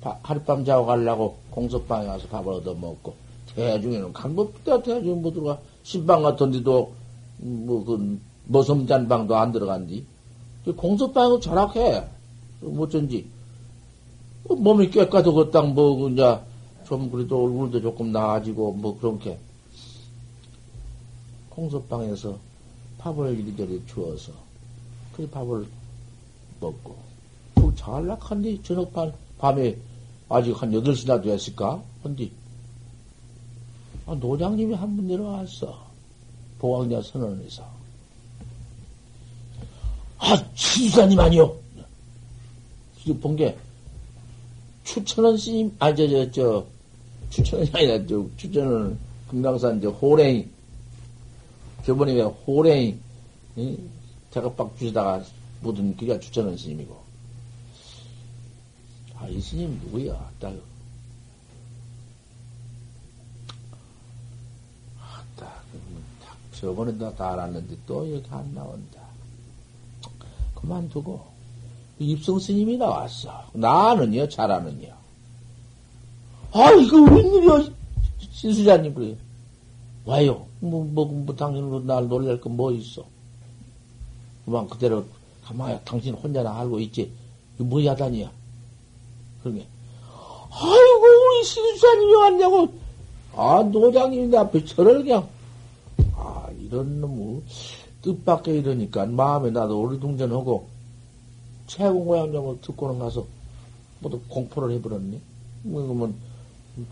[0.02, 3.14] 하룻밤 자고 가려고 공소방에 가서 밥을 얻어먹고
[3.56, 5.60] 대중에는 강법다 대중 못 들어가.
[5.84, 6.92] 신방 같은 데도,
[7.38, 10.06] 뭐, 그, 머섬잔방도 안 들어간디.
[10.76, 12.04] 공섭방도 절약해.
[12.62, 13.26] 뭐쩐지.
[14.44, 16.40] 뭐 몸이 깨끗하고 뭐, 그, 이제,
[16.86, 19.38] 좀 그래도 얼굴도 조금 나아지고, 뭐, 그렇게.
[21.50, 22.38] 공섭방에서
[22.98, 24.32] 밥을 이리저리 주어서,
[25.16, 25.66] 그 밥을
[26.60, 26.96] 먹고,
[27.56, 29.76] 그 잘락한디, 저녁반, 밤에
[30.30, 31.82] 아직 한 8시나 됐을까?
[32.04, 32.32] 한디.
[34.06, 35.86] 아, 노장님이 한 분 내려왔어.
[36.60, 37.64] 보왕자 선언에서.
[40.18, 41.56] 아, 지수사님 아니요.
[43.22, 43.56] 본 게,
[44.84, 46.66] 추천원 스님, 아, 저, 저, 저,
[47.74, 48.98] 아니라, 저, 추천은
[49.30, 50.48] 금강산, 저, 호랭이.
[51.86, 52.98] 저번에 왜 호랭이,
[53.58, 53.78] 이?
[54.32, 55.24] 작업박 주시다가
[55.62, 57.06] 묻은 그가 추천원 스님이고.
[59.16, 60.30] 아, 이 스님 누구야?
[60.40, 60.54] 딱,
[66.66, 69.02] 저번에도 다 알았는데 또 여기 안 나온다.
[70.56, 71.24] 그만두고
[72.00, 73.50] 입성 스님이 나왔어.
[73.54, 74.95] 나는요, 잘하는요.
[76.56, 77.70] 아, 이거 웬일이야,
[78.32, 79.18] 신수자님 그래.
[80.06, 80.46] 와요.
[80.62, 83.04] 뭐, 뭐, 뭐, 당신으로 날 놀랄 거뭐 있어.
[84.46, 85.04] 그만 그대로
[85.44, 87.12] 가만히 당신 혼자나 알고 있지.
[87.56, 88.32] 이거 뭐 야단이야.
[89.44, 89.68] 그러게.
[90.50, 92.74] 아이고, 우리 신수자님이 왔냐고.
[93.36, 95.28] 아, 노장님이 내 앞에 저를 그냥
[96.62, 97.42] 이런 놈의
[98.02, 100.68] 뜻밖의 이러니까 마음에 나도 오리둥전하고
[101.68, 103.26] 최고 고향장을 듣고는 가서
[104.00, 105.20] 모두 공포를 해버렸니?
[105.64, 106.16] 뭐 그러면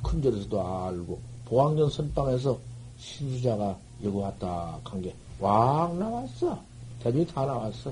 [0.02, 2.58] 큰 절에서도 알고 보왕전 선방에서
[2.98, 6.58] 신수자가 여기 왔다 간 게 왕 나왔어.
[7.02, 7.92] 대중이 다 나왔어.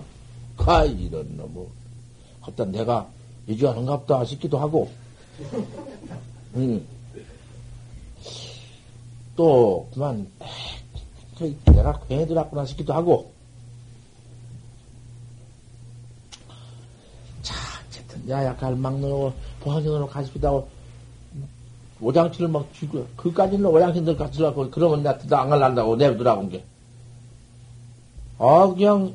[0.55, 1.67] 가 이런 놈의
[2.41, 3.09] 갖다 내가
[3.47, 4.89] 이주하는갑다 싶기도 하고
[6.55, 6.85] 응.
[9.35, 10.25] 또 그만
[11.65, 13.31] 내가 괜히 들었구나 싶기도 하고.
[17.41, 17.55] 자,
[17.87, 20.69] 어쨌든, 야야, 갈망으로, 보안형으로 가시기도 하고,
[22.01, 23.69] 오장치를 막 쥐고, 그까지는
[24.17, 26.63] 같이 들어가고, 그러면 내가 안 갈란다고 내버더라고, 게.
[28.39, 29.13] 아, 그냥,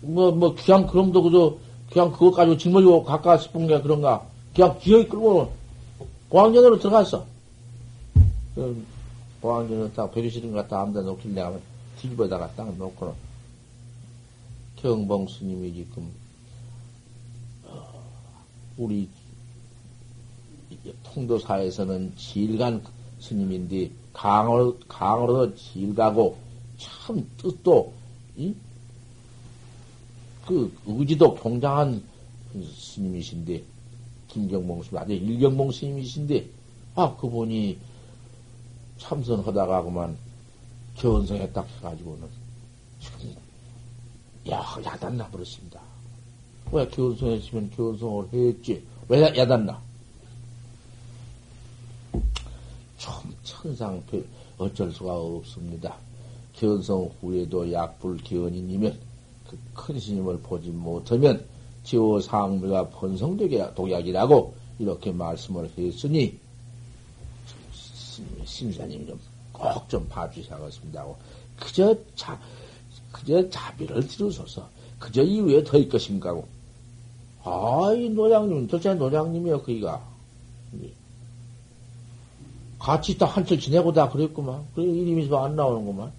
[0.00, 1.56] 뭐, 뭐, 그냥, 그럼도 그저,
[1.90, 4.26] 그냥 그것 가지고 짊어지고 가까 싶은 게 그런가.
[4.54, 5.52] 그냥 기어 이 끌고,
[6.30, 7.24] 보안경으로 들어갔어.
[9.40, 11.52] 보안전은 딱 배려실은 갖다 아무데 놓길 내가
[11.98, 13.14] 뒤집어다가 딱 놓고는
[14.76, 16.10] 경봉 스님이 지금
[17.64, 18.02] 어,
[18.76, 19.08] 우리
[21.18, 22.82] 통도사에서는 질간
[23.18, 26.38] 스님인데 강으로, 강으로도 질 가고,
[26.76, 27.92] 참 뜻도,
[28.36, 28.54] 이?
[30.46, 32.02] 그 의지도 굉장한
[32.76, 33.62] 스님이신데,
[34.28, 36.48] 김경봉 스님, 아주 일경봉 스님이신데,
[36.94, 37.78] 아, 그분이
[38.98, 40.16] 참선하다가 그만
[40.96, 42.28] 견성에 딱 해가지고는
[43.00, 43.34] 지금,
[44.50, 45.80] 야, 야단나 버렸습니다.
[46.70, 48.84] 왜 견성했으면 견성을 했지?
[49.08, 49.88] 왜 야단나?
[52.12, 52.22] 참
[53.42, 54.22] 천상표
[54.58, 55.96] 어쩔 수가 없습니다.
[56.54, 58.98] 견성 후에도 약불 기원이니면
[59.48, 61.44] 그 큰 스님을 보지 못하면
[61.84, 66.38] 지호 상무가 번성되게 독약이라고 이렇게 말씀을 했으니
[68.44, 69.18] 심사님 좀
[69.52, 71.04] 꼭 좀 봐주셔야겠습니다.
[71.58, 72.38] 그저 자,
[73.10, 74.68] 그저 자비를 들으소서.
[74.98, 76.46] 그저 이후에 더 있것인가 고.
[77.42, 80.06] 아, 이 노장님, 도대체 노장님이요, 그이가.
[82.88, 84.64] 같이 다 한철 지내고 다 그랬구만.
[84.74, 86.10] 그래, 이름이 안 나오는구만.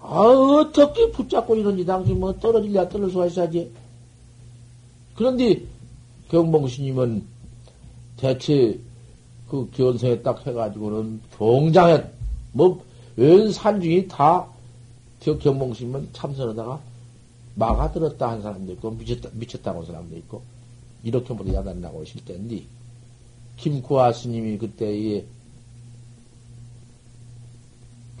[0.00, 3.70] 아, 어떻게 붙잡고 이런지 당신 뭐 떨어질랴 떨어질 수가 있어야지.
[5.14, 5.62] 그런데
[6.28, 7.22] 경봉스님은
[8.16, 8.80] 대체
[9.48, 12.02] 그 견성에 딱 해가지고는 종장에
[12.50, 14.48] 뭐웬 산중이 다
[15.20, 16.80] 경봉스님은 참선하다가
[17.54, 20.42] 막아들었다 한 사람도 있고 미쳤다, 미쳤다고 한 사람도 있고
[21.04, 22.64] 이렇게 모두 야단나고 오실 때인데
[23.58, 25.24] 김구아 스님이 그때에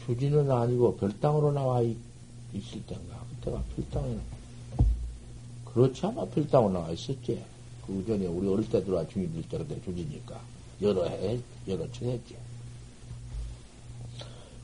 [0.04, 1.96] 주지는 아니고 별당으로 나와 있,
[2.54, 3.22] 을 때인가?
[3.30, 4.18] 그때가 별당에
[5.64, 7.44] 그렇지 아마 별당으로 나와 있었지.
[7.86, 10.40] 그 전에 우리 어릴 때 들어와 중이들 때 그때 주지니까.
[10.82, 12.36] 여러 해 여러 층 했지.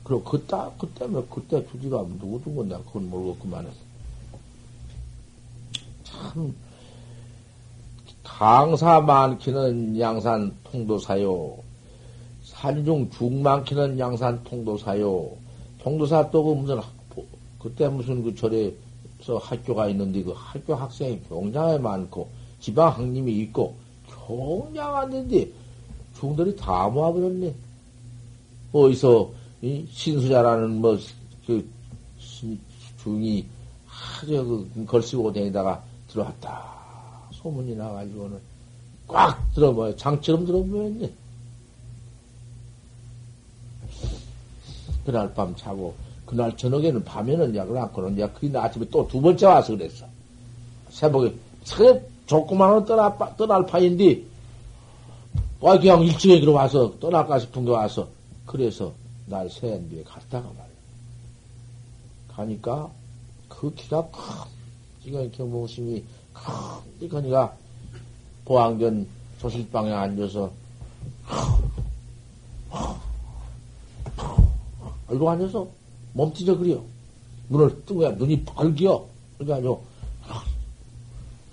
[0.03, 3.71] 그리고 그때 그때 뭐 그때 주지가 누구 누구 나 그건 모르겠구만은.
[6.03, 6.55] 참
[8.25, 11.57] 강사 많기는 양산 통도사요.
[12.43, 15.29] 산중 중 많기는 양산 통도사요.
[15.79, 16.81] 통도사 또 그 무슨,
[17.59, 22.27] 그때 무슨 그 절에서 학교가 있는데 그 학교 학생이 굉장히 많고
[22.59, 23.75] 지방 학님이 있고
[24.27, 25.47] 굉장한데
[26.19, 27.53] 중들이 다 모아버렸네.
[28.73, 30.97] 어디서 이 신수자라는 뭐
[31.45, 31.67] 그
[33.03, 33.45] 중이
[33.87, 36.74] 아주 그 걸쓰고 다니다가 들어왔다.
[37.45, 38.39] 소문이 나가지고는
[39.07, 39.95] 꽉 들어봐요.
[39.95, 41.11] 장처럼 들어보였네.
[45.05, 45.93] 그날 밤 자고,
[46.25, 50.07] 그날 저녁에는 밤에는 약을 안고는 약, 그날 아침에 또 두 번째 와서 그랬어.
[50.89, 54.23] 새벽에, 새 조그마한 떠날, 떠날 파인데,
[55.59, 58.07] 와, 그냥 일찍에 들어와서 떠날까 싶은 게 와서,
[58.47, 58.91] 그래서
[59.27, 60.65] 날 새한 뒤에 갔다가 말이야.
[62.29, 62.89] 가니까,
[63.47, 64.21] 그 키가 큰,
[65.03, 66.03] 지금 경봉심이
[66.99, 67.53] 이거니가
[68.45, 69.07] 보안견
[69.39, 70.51] 조실방에 앉아서
[75.09, 75.67] 이러고 앉아서
[76.13, 76.79] 몸티져 그려.
[77.49, 79.05] 눈을 뜨고 야 눈이 벌기어.
[79.37, 79.83] 그래가지고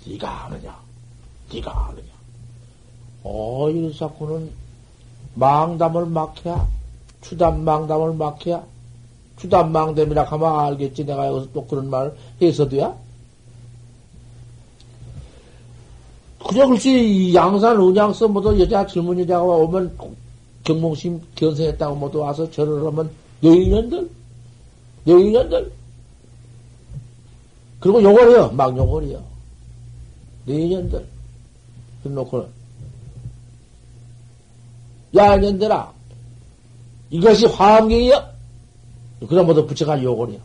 [0.07, 0.79] 네가 아느냐?
[1.53, 2.13] 네가 아느냐?
[3.25, 4.51] 어, 이사쿠는
[5.35, 6.67] 망담을 막해야
[7.21, 8.65] 추담 망담을 막해야
[9.37, 11.05] 추담 망담이라 하면 알겠지.
[11.05, 12.97] 내가 여기서 또 그런 말을 해서 돼야?
[16.53, 19.97] 그저 글쎄, 양산 은양서 모두 여자 젊은 여자가 오면
[20.65, 23.11] 경몽심 견성했다고 모두 와서 절을 하면
[23.43, 24.11] 여인년들,
[25.07, 25.73] 여인년들.
[27.81, 28.51] 그리고 욕을 해요.
[28.55, 29.25] 막 욕을 해요.
[30.47, 31.07] 여인년들.
[32.03, 32.47] 그래놓고는,
[35.17, 35.91] 야, 년들아.
[37.11, 38.31] 이것이 화엄경이야?
[39.27, 40.41] 그럼 모두 붙여가 욕을 해요.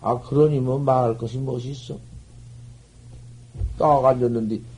[0.00, 1.96] 아, 그러니 뭐 말할 것이 무엇이 있어?
[3.78, 4.71] 딱 앉았는데,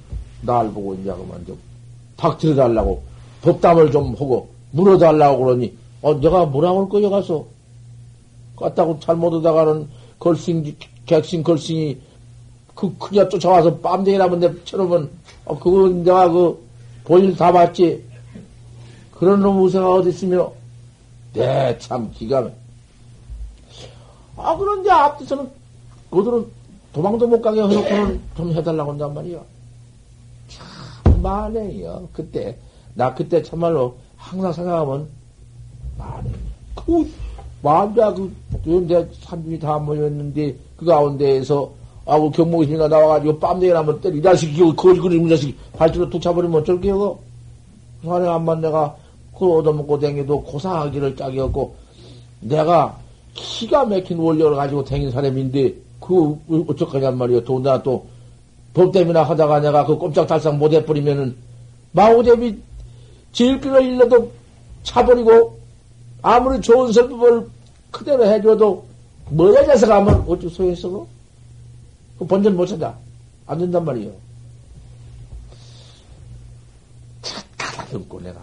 [0.45, 1.59] 날 보고 이제 그만 좀
[2.17, 3.03] 닥치려 달라고
[3.43, 7.47] 법담을 좀 하고 물어달라고 그러니 어 내가 뭐라고 할 거야 가서.
[8.57, 9.89] 갔다고 잘못 오다가는
[10.19, 10.77] 걸싱
[11.07, 11.99] 객신 걸싱이
[12.75, 15.11] 그 그냥 쫓아와서 빰댕이라면 내처럼은
[15.45, 16.65] 어 그거 내가 그
[17.05, 18.03] 본인 다 봤지.
[19.13, 20.53] 그런 놈 우세가 어디 있으며.
[21.33, 22.49] 네참 기가
[24.37, 25.51] 막아 그런데 앞에서는
[26.11, 26.47] 그들은
[26.93, 29.41] 도망도 못 가게 해놓고는 좀 해달라고 한단 말이야.
[31.25, 32.09] 만행이요.
[32.13, 32.57] 그때,
[32.95, 35.09] 나 그때 참말로 항상 생각하면
[35.99, 36.33] 만행.
[36.75, 37.11] 그,
[37.63, 38.31] 만자 그,
[38.87, 41.71] 내 삼중이 다 모였는데, 그 가운데에서,
[42.05, 46.21] 아, 그 경목이니까 나와가지고 빰내기 나면 때리, 이 자식이, 거지 그리, 이 자식, 발주로 툭
[46.21, 46.99] 차버리면 어쩔 게요,
[48.03, 48.09] 그?
[48.09, 48.95] 산에 한번 내가,
[49.37, 51.75] 그 얻어먹고 댕겨도 고상하기를 짝이었고,
[52.41, 52.99] 내가
[53.33, 57.43] 기가 막힌 원료를 가지고 댕긴 사람인데, 그, 어쩌겠냔 말이에요.
[57.45, 58.05] 더군다나 또,
[58.75, 61.37] 법 때문에 하다가 내가 그 꼼짝달싹 못 해버리면은,
[61.93, 62.61] 마오대비
[63.33, 64.33] 제일길을 일러도
[64.83, 65.59] 차버리고,
[66.21, 67.49] 아무리 좋은 설법을
[67.93, 68.85] 그대로 해줘도,
[69.31, 71.07] 뭐야, 자석 하면 어쩔 소용있어,
[72.19, 72.97] 그 본전 못 찾아.
[73.47, 74.13] 안 된단 말이에요.
[77.57, 78.41] 가다듬고 내가.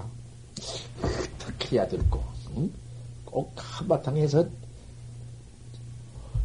[1.35, 2.21] 어떻게 해야 될고,
[2.55, 2.71] 응?
[3.25, 4.45] 꼭 한바탕에서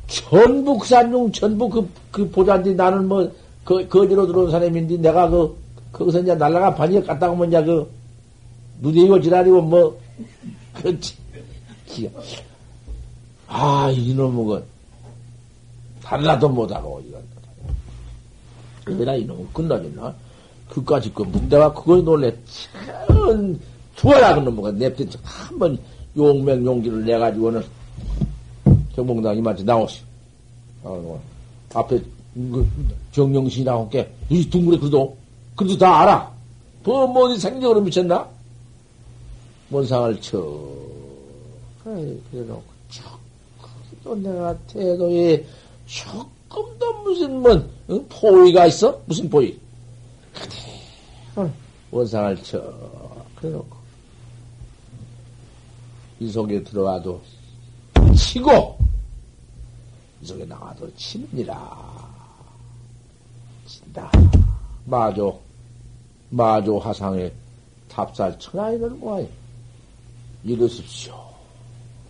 [0.09, 3.31] 전부 그 산중, 전부 그, 그 보자인데 나는 뭐,
[3.67, 5.59] 그, 거지로 들어온 사람인데 내가 그,
[5.91, 7.91] 거기서 이제 날라가 반역 갔다 오면 이제 그,
[8.81, 10.01] 누대이고 지랄이고 뭐,
[10.73, 11.17] 그렇지.
[13.49, 14.65] 아, 이놈은 그,
[16.01, 17.21] 달라도 못하고, 이건.
[18.85, 20.15] 그래라 이놈은 끝나겠나?
[20.69, 22.33] 그까지 그 문대가 그걸 놀래.
[23.09, 23.59] 참,
[23.97, 24.79] 좋아라, 그놈은.
[24.79, 25.77] 냅둔 한번
[26.17, 27.65] 용맹 용기를 내가지고는
[28.95, 30.03] 경봉당 이마한테 나오시.
[30.85, 31.21] 어,
[31.75, 32.01] 앞에
[32.37, 32.69] 그
[33.13, 34.13] 정영신이 나올게.
[34.29, 35.17] 이 둥그레 그래도,
[35.57, 36.37] 그래도 다 알아.
[36.85, 38.29] 어디 생적으로 미쳤나?
[39.71, 40.39] 원상을 쳐.
[41.83, 42.63] 그래, 놓고,
[44.05, 45.45] 또 내가 태도에
[45.87, 48.07] 조금도 무슨, 뭐, 응?
[48.09, 49.01] 포위가 있어?
[49.07, 49.59] 무슨 포위?
[51.35, 51.51] 그래,
[51.91, 52.61] 원상을 쳐.
[53.35, 53.77] 그래 놓고.
[56.21, 57.21] 이 속에 들어와도
[58.15, 58.79] 치고,
[60.23, 61.96] 이 속에 나와도 치느니라.
[63.97, 64.11] 친다.
[64.85, 65.41] 마조,
[66.29, 67.33] 마조 화상에
[67.89, 69.27] 탑살 천하이를 모아요.
[70.45, 71.15] 이르십시오.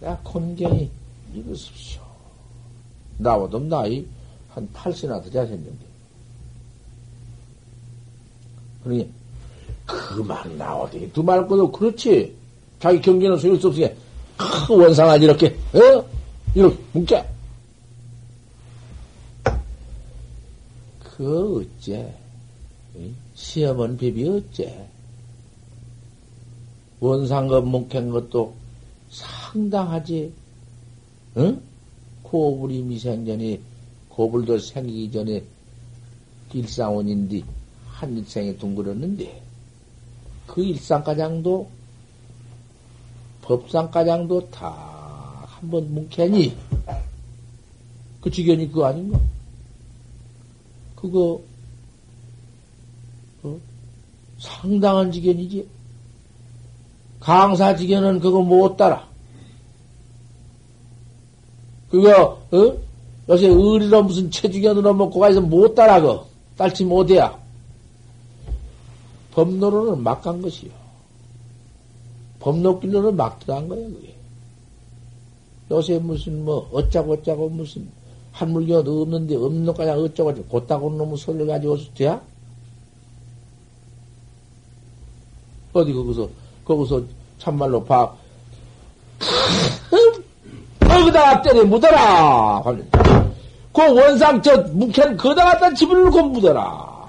[0.03, 0.91] 야, 곤경이
[1.33, 2.03] 이르십시오.
[3.19, 4.05] 나보다 나이
[4.51, 5.87] 한 8세나 더 잘생겼는데.
[8.83, 9.11] 그러니,
[9.87, 12.35] 그만 나오더니 두말 것도 그렇지.
[12.79, 13.95] 자기 경계는 소용수 없으니까,
[14.37, 16.05] 크, 원상을 이렇게, 어?
[16.55, 17.36] 이렇게 뭉쳐.
[21.17, 22.15] 그 어째?
[23.35, 24.87] 시험은 비비 어째?
[27.01, 28.55] 원상급 묵힌 것도
[29.11, 30.33] 상당하지.
[31.39, 31.63] 응?
[32.23, 33.61] 고불이 미생전에
[34.09, 35.45] 고불도 생기기 전에
[36.53, 37.43] 일상원인데
[37.87, 39.43] 한 일생에 둥그렸는데
[40.47, 41.69] 그 일상가장도
[43.43, 44.97] 법상가장도 다
[45.57, 46.55] 한 번 뭉캐니
[48.21, 49.19] 그 지견이 그거 아닌가?
[50.97, 51.41] 그거
[53.43, 53.57] 어?
[54.39, 55.69] 상당한 지견이지.
[57.21, 59.07] 강사 지견은 그거 못 따라.
[61.91, 62.77] 그거 어?
[63.29, 66.21] 요새 의리로 무슨 체주견으로 먹고 가서 못 따라 그
[66.57, 67.39] 딸치 못해야.
[69.33, 70.71] 법노로는 막 간 것이요.
[72.41, 74.15] 법노길로는 막 들어간 거야 그게.
[75.71, 77.89] 요새 무슨 뭐 어쩌고 어쩌고 무슨
[78.37, 82.21] 한물견 없는데 없는 것까지 어쩌고 곧다고 놈의 소리를 가지고 돼야?
[85.73, 86.29] 어디 거기서
[86.65, 87.03] 거기서
[87.39, 88.15] 참말로 봐.
[90.81, 92.63] 거기다가 때려 묻어라.
[93.73, 97.07] 그 원상 저 묵현 거다 갖다 집을 놓고 묻어라.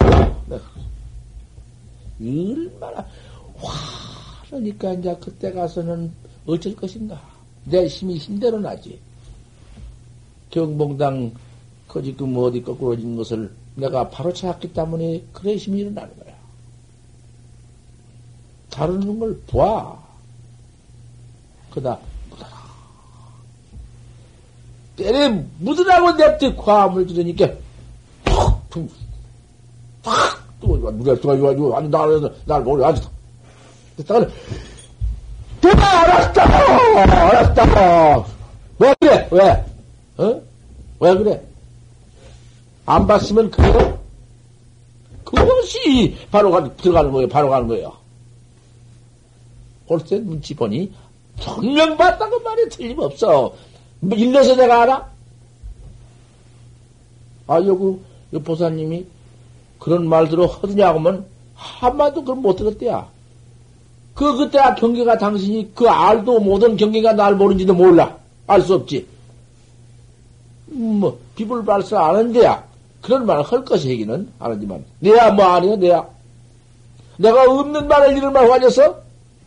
[2.22, 3.06] 얼마나
[4.50, 6.10] 화르니까 이제 그때 가서는
[6.46, 7.20] 어쩔 것인가.
[7.66, 8.98] 내 힘이 힘대로 나지.
[10.50, 11.32] 경봉당
[11.88, 16.34] 거지금 어디 거꾸로진 것을 내가 바로 찾았기 때문에 그래 힘이 일어나는 거야.
[18.70, 19.98] 다루는 걸 봐.
[21.72, 21.98] 그다
[22.30, 22.50] 묻어라.
[24.96, 27.48] 때려 묻으라고 냅대 과음을 들으니까
[28.24, 28.70] 팍!
[28.70, 28.90] 툭!
[30.04, 30.48] 팍!
[30.60, 33.10] 또 누가 들어가지고 아니 나를 날 모르 아직도
[33.98, 34.28] 됐다가
[35.62, 36.44] 됐다 알았다
[37.28, 38.26] 알았다
[38.80, 39.66] 왜 그래 왜
[40.18, 40.42] 어?
[41.00, 41.42] 왜 그래
[42.86, 44.00] 안 봤으면 그래요
[45.24, 47.94] 그것이 바로 가, 들어가는 거예요 바로 가는 거예요
[49.90, 50.92] 홀세 눈치 보니
[51.40, 53.54] 분명 봤다고 말이 틀림없어.
[54.00, 55.10] 뭐 일러서 내가 알아?
[57.48, 57.98] 아, 여기,
[58.34, 59.06] 여 보사님이
[59.80, 63.08] 그런 말들을 하더냐고 하면 한마도 그걸 못 들었대야.
[64.14, 68.18] 그, 그때 경계가 당신이 그 알도 모든 경계가 날 모르는지도 몰라.
[68.48, 69.08] 알 수 없지.
[70.72, 72.64] 음, 뭐, 비불 발사 아는데야.
[73.02, 74.84] 그런 말을 할 것이 얘기는 아니지만.
[75.00, 76.08] 내야 뭐 아니야, 내야.
[77.18, 79.02] 내가 없는 말을 이런 말 가져서?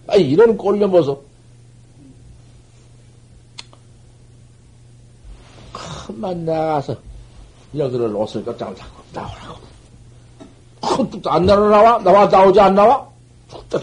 [0.07, 1.23] 아니, 이런 꼴려 모습.
[5.73, 6.97] 큰만 나가서
[7.77, 9.71] 여기를 옷을 깜짝 잡고 나오라고.
[11.27, 11.99] 안 나와 나와?
[12.03, 13.09] 나와 나오지 안 나와?
[13.69, 13.83] 툭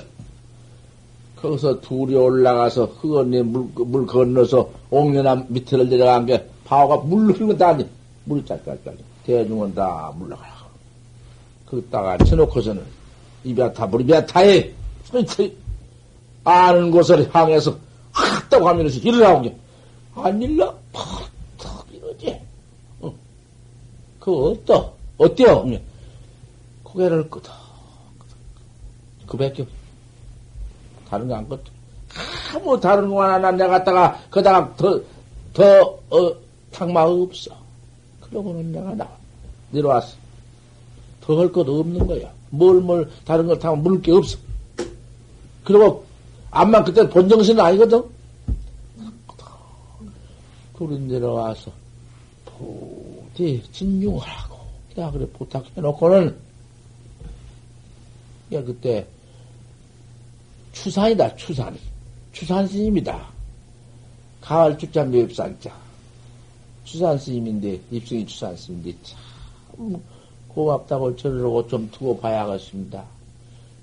[1.41, 7.69] 거기서 둘이 올라가서 흑언니 물, 물 건너서 옥녀남 밑을 내려간 게 바오가 물 흐르는 다
[7.69, 7.87] 아니
[8.45, 10.67] 짤짤짤 대중은 다 물러가라고.
[11.65, 12.83] 거기다가 쳐놓고서는
[13.45, 14.71] 입에 타, 물이 배 타해.
[16.43, 17.77] 아는 곳을 향해서
[18.11, 19.57] 확다고 하면서 일어나고
[20.15, 20.73] 안 일러?
[20.91, 22.39] 팍탁 이러지.
[23.01, 23.13] 어.
[24.19, 24.93] 그 어떠?
[25.17, 25.65] 어때요?
[26.83, 27.53] 고개를 끄덕.
[29.25, 29.65] 그 밖에
[31.09, 31.59] 다른 거 안 껐다.
[32.55, 34.99] 아무 다른 거 하나 내가 갖다가 그다가 더,
[35.53, 37.55] 더, 어, 탕마 없어.
[38.21, 39.09] 그러고는 내가 나,
[39.71, 40.15] 내려왔어.
[41.21, 42.31] 더 할 것도 없는 거야.
[42.49, 44.37] 뭘, 뭘, 다른 걸 타면 물을 게 없어.
[45.63, 46.05] 그리고,
[46.51, 48.03] 암만 그때 본정신은 아니거든?
[50.73, 51.71] 그리 내려와서,
[52.45, 53.63] 부디
[54.19, 54.57] 하고,
[54.97, 56.37] 야, 그래, 부탁해놓고는,
[58.53, 59.05] 야, 그때,
[60.71, 61.77] 추산이다, 추산이.
[62.31, 63.27] 추산 스님이다.
[64.41, 65.75] 가을 축자 매입산자.
[66.87, 70.01] 추산 스님인데, 입승이 추산 스님인데, 참,
[70.47, 73.03] 고맙다고 저러고 좀 두고 봐야겠습니다.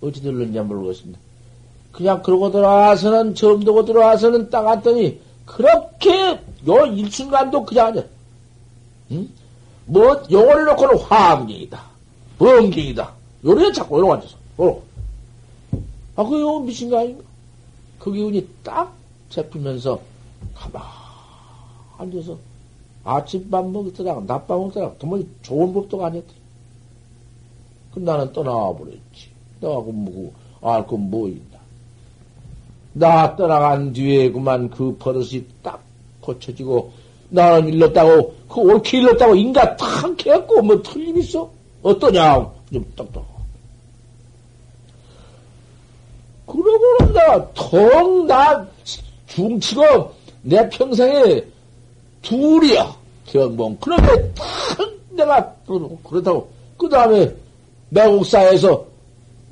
[0.00, 1.20] 어찌 들렀냐 모르겠습니다.
[1.92, 8.05] 그냥 그러고 들어와서는, 처음 두고 들어와서는 딱 왔더니, 그렇게, 요 일순간도 그냥 아니야.
[9.12, 9.28] 응?
[9.84, 11.84] 뭐, 용어를 놓고는 화암경이다.
[12.38, 13.12] 범경이다.
[13.44, 14.36] 요래 자꾸 이러고 앉아서.
[14.57, 14.82] 어.
[16.16, 17.22] 아, 그거 미친 거 아닌가?
[17.98, 18.94] 그 기운이 딱
[19.28, 20.00] 잡히면서
[20.55, 20.82] 가만
[21.98, 22.38] 앉아서
[23.05, 26.32] 아침밥 먹더라, 낮밥 먹더라, 정말 좋은 법도 아니었대.
[27.92, 29.28] 그 나는 떠나와 버렸지.
[29.61, 30.32] 내가 그 뭐고,
[30.62, 31.59] 알건뭐 있나.
[32.94, 35.82] 나 떠나간 뒤에 그만 그 버릇이 딱
[36.20, 36.92] 고쳐지고,
[37.28, 41.50] 나는 일렀다고, 그 옳게 일렀다고 인가 탁 해갖고 뭐 틀림 있어?
[41.82, 42.50] 어떠냐?
[42.72, 43.34] 좀 딱딱.
[46.46, 48.66] 그러고는 내가 텅나
[49.26, 51.44] 중치고 내 평생에
[52.24, 52.96] 둘이야.
[53.26, 53.76] 경봉.
[53.80, 55.54] 그런데 탁 내가
[56.08, 56.50] 그렇다고.
[56.76, 57.32] 그 다음에
[57.90, 58.84] 매국사에서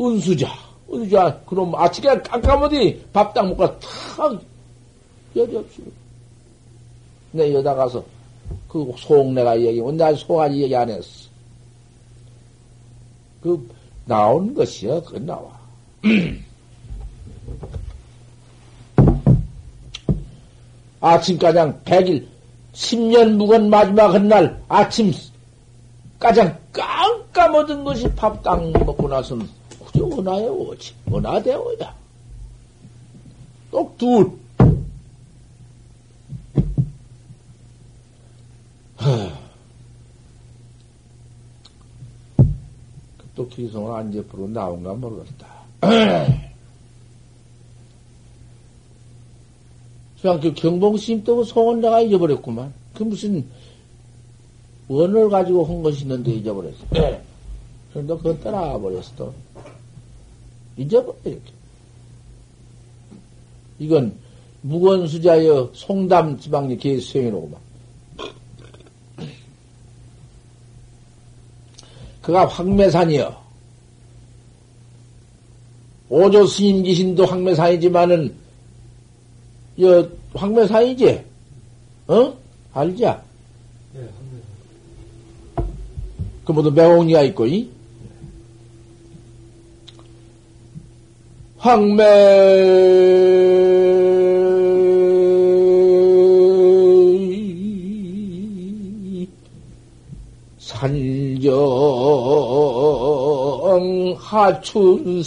[0.00, 0.48] 은수자.
[0.92, 1.40] 은수자.
[1.46, 4.40] 그럼 아침에 깜깜어디 밥딱 먹고 탁
[5.36, 5.82] 여지 없이.
[7.30, 8.04] 내 여다 가서
[8.68, 11.28] 그 속 내가 얘기하면 나 속아지 얘기 안 했어.
[13.42, 13.68] 그
[14.04, 15.00] 나온 것이야.
[15.02, 15.60] 그 나와.
[21.00, 22.26] 아침가장 100일,
[22.72, 25.12] 10년 묵은 마지막 한날 아침
[26.18, 29.48] 가장 깜깜어든 것이 밥 딱 먹고 나서는
[29.86, 30.94] 그저 원하에 오지.
[31.10, 31.94] 원하대오야.
[33.70, 34.30] 똑 둘.
[43.34, 45.46] 또 기성을 안제프로 나온가 모르겠다.
[50.22, 52.72] 그냥 그 경봉스님 또 소원 내가 잊어버렸구만.
[52.94, 53.44] 그 무슨
[54.86, 56.76] 원을 가지고 한 것이 있는데 잊어버렸어.
[56.92, 57.20] 네.
[57.92, 59.10] 그런데 그건 떠나가 버렸어.
[59.16, 59.34] 또.
[60.76, 61.36] 잊어버려.
[63.80, 64.14] 이건
[64.60, 67.60] 무건수자여 송담 지방리 계 수행이로구만.
[72.20, 73.42] 그가 황매산이여.
[76.08, 78.41] 오조 스님 기신도 황매산이지만은
[79.80, 81.24] 여, 황매사이지?
[82.08, 82.34] 어?
[82.74, 83.02] 알지?
[83.04, 83.20] 네,
[86.44, 87.70] 그 모두 매홍이가 있고, 이?
[91.58, 92.02] 황매,
[100.58, 101.62] 산정
[104.18, 105.22] 하춘설이다.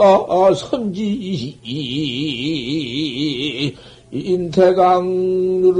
[0.00, 1.58] 아, 선지,
[4.12, 5.70] 인태강를,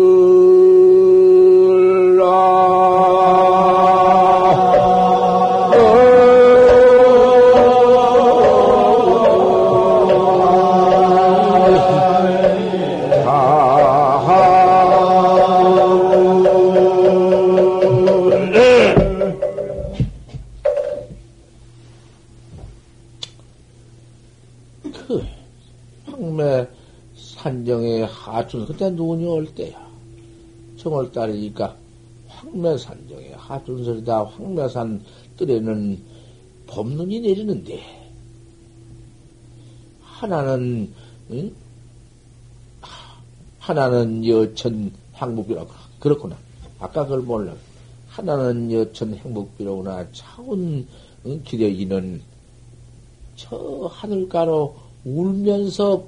[28.50, 29.88] 하춘, 그때 눈이 올 때야.
[30.76, 31.76] 정월달이니까
[32.26, 34.24] 황매산정에 하춘설이다.
[34.24, 35.02] 황매산
[35.36, 35.98] 뜰에는
[36.66, 37.80] 봄눈이 내리는데,
[40.02, 40.92] 하나는,
[41.30, 41.52] 응?
[43.58, 45.70] 하나는 여천 행복비라고.
[46.00, 46.36] 그렇구나.
[46.80, 47.54] 아까 그걸 몰라.
[48.08, 50.08] 하나는 여천 행복비로구나.
[50.12, 50.86] 차운
[51.26, 51.42] 응?
[51.44, 52.22] 기대기는
[53.36, 54.74] 저 하늘가로
[55.04, 56.04] 울면서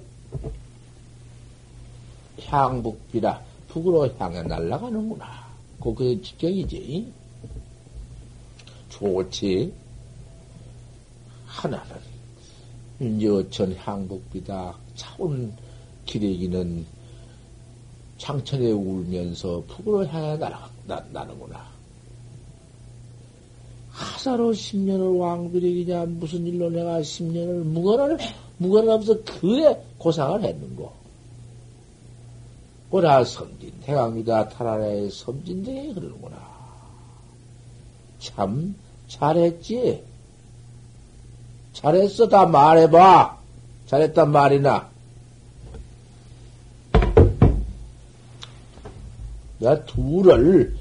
[2.52, 5.26] 향북비라 북으로 향해 날아가는구나.
[5.82, 7.10] 그게 직경이지.
[8.90, 9.72] 좋지.
[11.46, 11.96] 하나는
[13.22, 14.76] 여천 향북비다.
[14.94, 15.54] 차운
[16.04, 16.84] 기레기는
[18.18, 21.66] 창천에 울면서 북으로 향해 날아, 나, 나는구나.
[23.90, 28.18] 하사로 10년을 왕비력이냐, 무슨 일로 내가 10년을 무건을,
[28.58, 31.01] 무건하면서 그래 고상을 했는고.
[32.92, 36.36] 오라 섬진 대강이다 타라라의 섬진대 그러는구나.
[38.18, 38.74] 참
[39.08, 40.04] 잘했지.
[41.72, 43.38] 잘했어 다 말해봐.
[43.86, 44.90] 잘했단 말이나.
[49.58, 50.76] 내가 둘을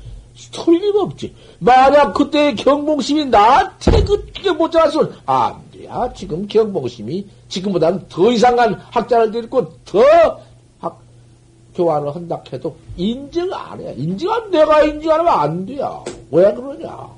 [0.51, 1.33] 틀림없지.
[1.59, 5.85] 만약 그때 경봉심이 나한테 그게 못 잡았으면 안 돼.
[5.85, 10.01] 야, 지금 경봉심이 지금보다는 더 이상한 학자를 데리고 더
[11.75, 13.93] 교환을 한다 해도 인정 안 해.
[13.97, 16.03] 인정하면 내가 인정하면 안 돼요.
[16.31, 17.09] 왜 그러냐.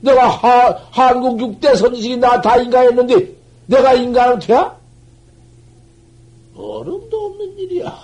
[0.00, 3.34] 내가 하, 한국 6대 선식이 나 다 인가했는데
[3.66, 4.54] 내가 인간은 돼?
[6.56, 7.98] 어림도 없는 일이야.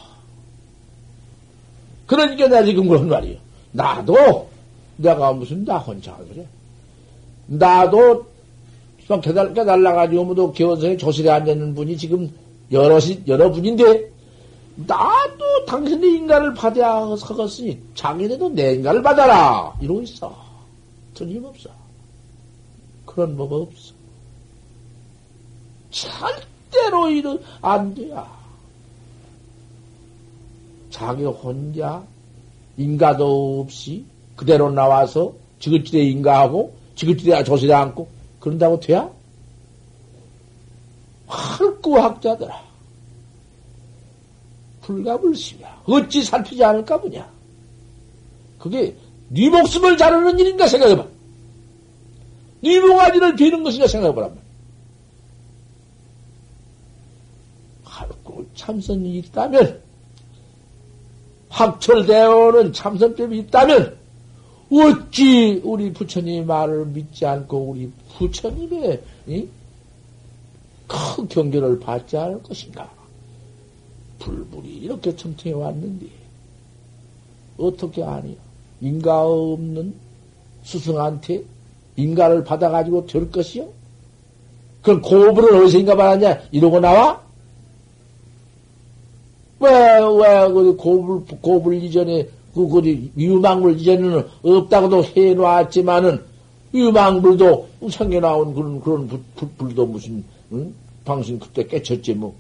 [2.07, 3.39] 그러니까 내가 지금 그런 말이야.
[3.73, 4.49] 나도
[4.97, 6.47] 내가 무슨 나 혼자 그래.
[7.47, 8.27] 나도
[9.23, 12.31] 깨달, 깨달라가지고 뭐도 개원성에 조실에 앉아있는 분이 지금
[12.73, 14.11] 여럿이, 여러분인데
[14.77, 20.37] 나도 당신의 인간을 받아야 서겠으니 자기네도 내 인간을 받아라 이러고 있어.
[21.15, 21.71] 틀림없어.
[23.07, 23.95] 그런 뭐가 없어.
[25.91, 28.37] 절대로 이런 안 돼야.
[30.91, 32.03] 자기 혼자
[32.77, 34.05] 인가도 없이
[34.35, 38.07] 그대로 나와서 지긋지대 인가하고 지긋지대 조실에 앉고
[38.41, 39.11] 그런다고 돼야?
[41.27, 42.66] 할구 학자들아.
[44.87, 45.83] 불가불심이야.
[45.87, 47.29] 어찌 살피지 않을까 보냐.
[48.59, 48.97] 그게
[49.29, 51.07] 네 목숨을 자르는 일인가 생각해봐.
[52.63, 54.47] 네 몽아지를 비는 것인가 생각해보란 말이야.
[58.55, 59.81] 참선이 있다면,
[61.49, 63.97] 확철되어오는 참선법이 있다면,
[64.71, 69.49] 어찌 우리 부처님 말을 믿지 않고 우리 부처님의 이?
[70.87, 72.96] 큰 경계를 받지 않을 것인가?
[74.19, 76.07] 불불이 이렇게 청청해 왔는데
[77.59, 78.37] 어떻게 아니요?
[78.81, 79.95] 인가 없는
[80.65, 81.45] 스승한테
[81.97, 83.69] 인가를 받아가지고 될 것이요?
[84.83, 86.43] 그럼 고불을 어디서인가 받았냐?
[86.53, 87.21] 이러고 나와?
[89.59, 96.23] 왜, 왜, 그 고불, 고불 이전에, 그, 그, 유망불 이전에는 없다고도 해 놨지만은,
[96.75, 100.23] 유망불도 성에 나온 그런, 그런 불, 불도 무슨,
[100.53, 100.75] 응?
[101.05, 102.35] 당신 그때 깨쳤지, 뭐.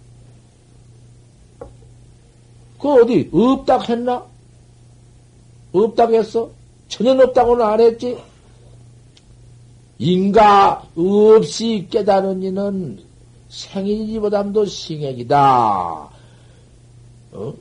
[2.79, 4.25] 그 어디 없다고 했나?
[5.73, 6.51] 없다고 했어?
[6.89, 8.17] 전혀 없다고는 안 했지?
[9.99, 13.03] 인가 없이 깨달은 이는
[13.49, 16.09] 생일이보담도 싱액이다.
[17.33, 17.55] 어?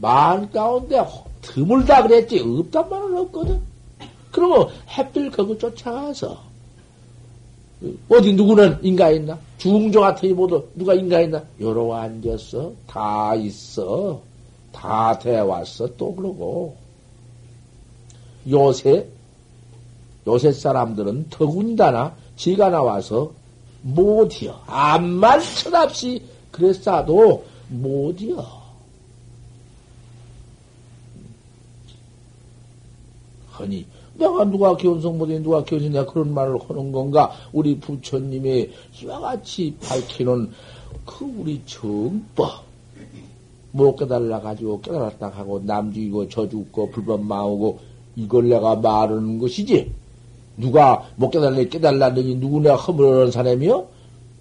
[0.00, 1.02] 만 가운데
[1.40, 2.40] 드물다 그랬지.
[2.40, 3.62] 없단 말은 없거든.
[4.30, 6.51] 그러면 햇빛 거기 쫓아가서
[8.08, 9.38] 어디 누구는 인가했나?
[9.58, 11.42] 중조 같으니 모두 누가 인가했나?
[11.60, 12.72] 여러 앉았어.
[12.86, 14.20] 다 있어.
[14.72, 15.96] 다 돼왔어.
[15.96, 16.76] 또 그러고.
[18.48, 19.06] 요새,
[20.26, 23.32] 요새 사람들은 더군다나 지가 나와서
[23.82, 24.62] 못이여.
[24.66, 28.62] 암만 천없이 그랬어도 못이여.
[33.50, 33.86] 하니
[34.22, 37.32] 내가 누가 견성 못해 누가 내가 그런 말을 하는 건가?
[37.52, 38.70] 우리 부처님의
[39.02, 40.50] 이와 같이 밝히는
[41.04, 42.62] 그 우리 정법
[43.72, 47.78] 못 깨달라 가지고 깨달았다 하고 남 죽이고 저 죽고 불법 망하고
[48.16, 49.90] 이걸 내가 말하는 것이지.
[50.56, 53.86] 누가 못 깨달래 깨달라더니 누구 내가 허물하는 사람이요?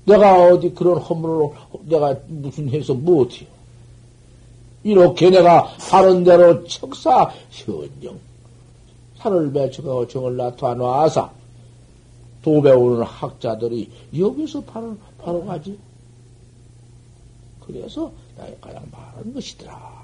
[0.06, 1.50] 내가 어디 그런 허물을
[1.86, 3.48] 내가 무슨 해서 못해요?
[4.84, 8.20] 이렇게 내가 하는 대로 척사 현정
[9.22, 11.32] 산을 매척하고 정을 나타놔서
[12.42, 15.78] 도배우는 학자들이 여기서 바로 바로 가지.
[17.66, 20.01] 그래서 내가 가장 말하는 것이더라.